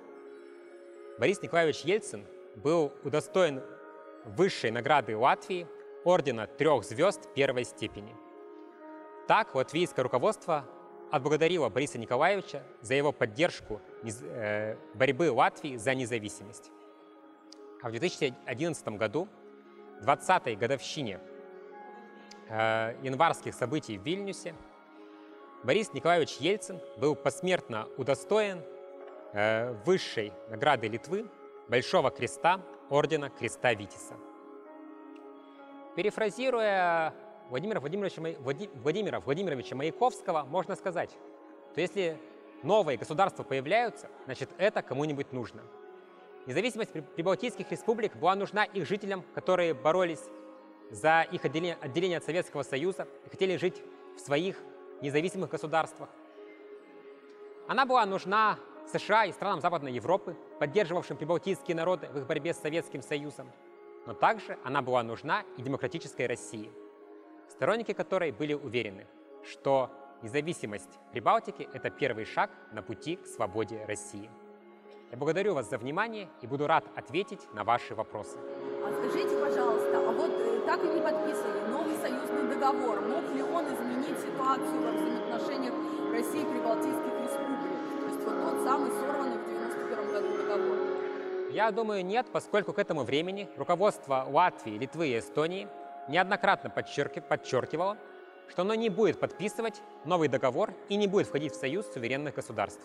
Борис 1.19 1.41
Николаевич 1.41 1.81
Ельцин 1.81 2.25
был 2.55 2.93
удостоен 3.03 3.61
высшей 4.23 4.71
награды 4.71 5.17
Латвии 5.17 5.67
ордена 6.05 6.47
трех 6.47 6.85
звезд 6.85 7.27
первой 7.35 7.65
степени. 7.65 8.15
Так 9.27 9.53
латвийское 9.53 10.01
руководство 10.01 10.65
отблагодарило 11.11 11.67
Бориса 11.67 11.97
Николаевича 11.97 12.63
за 12.79 12.93
его 12.93 13.11
поддержку 13.11 13.81
э, 14.03 14.77
борьбы 14.93 15.29
Латвии 15.31 15.75
за 15.75 15.93
независимость. 15.93 16.71
А 17.81 17.89
в 17.89 17.91
2011 17.91 18.87
году, 18.89 19.27
20-й 20.03 20.55
годовщине 20.55 21.19
э, 22.47 22.95
январских 23.03 23.53
событий 23.53 23.97
в 23.97 24.03
Вильнюсе, 24.03 24.55
Борис 25.63 25.93
Николаевич 25.93 26.37
Ельцин 26.37 26.79
был 26.97 27.15
посмертно 27.15 27.87
удостоен 27.97 28.61
э, 29.33 29.73
высшей 29.85 30.31
награды 30.49 30.87
Литвы 30.87 31.25
Большого 31.67 32.11
Креста 32.11 32.61
Ордена 32.89 33.29
Креста 33.29 33.73
Витиса. 33.73 34.15
Перефразируя 35.95 37.13
Владимира 37.49 37.79
Владимировича, 37.79 38.21
Владимира 38.75 39.19
Владимировича 39.19 39.75
Маяковского, 39.75 40.43
можно 40.43 40.75
сказать, 40.75 41.11
что 41.71 41.81
если 41.81 42.17
новые 42.63 42.97
государства 42.97 43.43
появляются, 43.43 44.07
значит 44.25 44.49
это 44.57 44.81
кому-нибудь 44.81 45.33
нужно– 45.33 45.61
Независимость 46.49 46.91
прибалтийских 47.15 47.69
республик 47.71 48.15
была 48.15 48.33
нужна 48.33 48.63
их 48.63 48.87
жителям, 48.87 49.23
которые 49.35 49.75
боролись 49.75 50.23
за 50.89 51.21
их 51.31 51.45
отделение, 51.45 51.77
отделение 51.79 52.17
от 52.17 52.23
Советского 52.23 52.63
Союза 52.63 53.07
и 53.25 53.29
хотели 53.29 53.55
жить 53.57 53.83
в 54.15 54.19
своих 54.19 54.57
независимых 55.01 55.49
государствах. 55.49 56.09
Она 57.67 57.85
была 57.85 58.05
нужна 58.05 58.57
США 58.91 59.25
и 59.25 59.31
странам 59.31 59.61
Западной 59.61 59.91
Европы, 59.91 60.35
поддерживавшим 60.59 61.17
прибалтийские 61.17 61.75
народы 61.75 62.07
в 62.07 62.17
их 62.17 62.27
борьбе 62.27 62.53
с 62.53 62.57
Советским 62.57 63.01
Союзом. 63.01 63.51
Но 64.05 64.13
также 64.13 64.57
она 64.63 64.81
была 64.81 65.03
нужна 65.03 65.43
и 65.57 65.61
демократической 65.61 66.25
России, 66.25 66.71
сторонники 67.49 67.93
которой 67.93 68.31
были 68.31 68.53
уверены, 68.53 69.05
что 69.43 69.91
независимость 70.21 70.99
Прибалтики– 71.11 71.67
это 71.73 71.89
первый 71.89 72.25
шаг 72.25 72.49
на 72.71 72.81
пути 72.81 73.17
к 73.17 73.27
свободе 73.27 73.85
России. 73.85 74.29
Я 75.11 75.17
благодарю 75.17 75.53
вас 75.53 75.69
за 75.69 75.77
внимание 75.77 76.29
и 76.41 76.47
буду 76.47 76.67
рад 76.67 76.85
ответить 76.95 77.51
на 77.53 77.63
ваши 77.63 77.95
вопросы. 77.95 78.37
Скажите, 78.97 79.35
пожалуйста, 79.37 79.97
а 79.97 80.11
вот 80.11 80.31
э, 80.31 80.61
так 80.65 80.83
и 80.83 80.87
не 80.87 81.01
подписали 81.01 81.59
новый 81.69 81.95
союзный 81.97 82.49
договор. 82.49 83.01
Мог 83.01 83.23
ли 83.33 83.43
он 83.43 83.65
изменить 83.65 84.17
ситуацию 84.19 84.81
во 84.81 84.91
взаимоотношениях 84.91 85.73
России 86.11 86.41
и 86.41 86.45
Прибалтийских 86.45 87.13
республик? 87.23 87.59
То 88.01 88.07
есть 88.07 88.23
вот 88.25 88.41
тот 88.41 88.63
самый 88.63 88.91
сорванный 88.91 89.37
в 89.37 89.45
1991 89.45 90.11
году 90.11 90.37
договор. 90.37 90.77
Я 91.51 91.71
думаю, 91.71 92.05
нет, 92.05 92.27
поскольку 92.31 92.73
к 92.73 92.79
этому 92.79 93.03
времени 93.03 93.49
руководство 93.57 94.25
Латвии, 94.29 94.77
Литвы 94.77 95.09
и 95.09 95.19
Эстонии 95.19 95.67
неоднократно 96.07 96.69
подчеркивало, 96.69 97.97
что 98.49 98.63
оно 98.63 98.75
не 98.75 98.89
будет 98.89 99.19
подписывать 99.19 99.81
новый 100.05 100.27
договор 100.27 100.73
и 100.89 100.95
не 100.95 101.07
будет 101.07 101.27
входить 101.27 101.53
в 101.53 101.59
союз 101.59 101.85
суверенных 101.91 102.35
государств. 102.35 102.81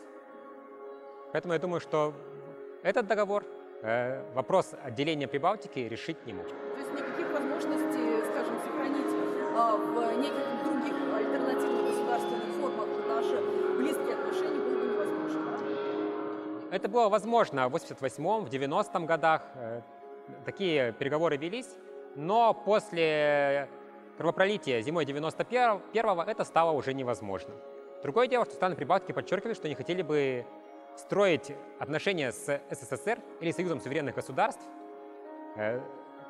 Поэтому 1.32 1.54
я 1.54 1.58
думаю, 1.58 1.80
что 1.80 2.14
этот 2.82 3.06
договор 3.06 3.44
э, 3.82 4.22
вопрос 4.34 4.74
отделения 4.82 5.28
Прибалтики 5.28 5.80
решить 5.80 6.24
не 6.26 6.32
может. 6.32 6.52
То 6.52 6.78
есть 6.78 6.92
никаких 6.92 7.32
возможностей, 7.32 8.24
скажем, 8.30 8.58
сохранить 8.64 9.12
э, 9.12 9.54
в 9.54 10.18
неких 10.18 10.64
других 10.64 10.94
альтернативных 11.14 11.86
государственных 11.86 12.54
формах 12.60 12.88
наши 13.08 13.40
близкие 13.76 14.14
отношения 14.14 14.58
было 14.58 14.80
бы 14.80 14.86
невозможно, 14.86 15.40
да? 15.58 16.76
Это 16.76 16.88
было 16.88 17.08
возможно 17.08 17.68
в 17.68 17.76
88-м, 17.76 18.44
в 18.44 18.48
90-м 18.48 19.06
годах. 19.06 19.42
Э, 19.54 19.82
такие 20.44 20.92
переговоры 20.92 21.36
велись, 21.36 21.76
но 22.16 22.54
после 22.54 23.68
кровопролития 24.16 24.80
зимой 24.80 25.04
91-го 25.04 26.22
это 26.22 26.44
стало 26.44 26.72
уже 26.72 26.94
невозможно. 26.94 27.54
Другое 28.02 28.28
дело, 28.28 28.44
что 28.44 28.54
страны 28.54 28.76
Прибалтики 28.76 29.12
подчеркивали, 29.12 29.54
что 29.54 29.66
они 29.66 29.74
хотели 29.74 30.02
бы 30.02 30.46
строить 30.96 31.52
отношения 31.78 32.32
с 32.32 32.60
СССР 32.70 33.18
или 33.40 33.50
Союзом 33.50 33.80
суверенных 33.80 34.14
государств, 34.14 34.62
э, 35.56 35.80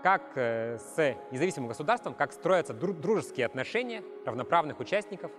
как 0.02 0.32
э, 0.36 0.78
с 0.78 1.16
независимым 1.30 1.68
государством, 1.68 2.14
как 2.14 2.32
строятся 2.32 2.74
дружеские 2.74 3.46
отношения 3.46 4.02
равноправных 4.26 4.80
участников 4.80 5.30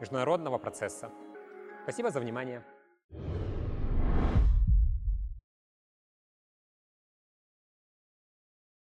международного 0.00 0.58
процесса. 0.58 1.10
Спасибо 1.84 2.10
за 2.10 2.20
внимание. 2.20 2.62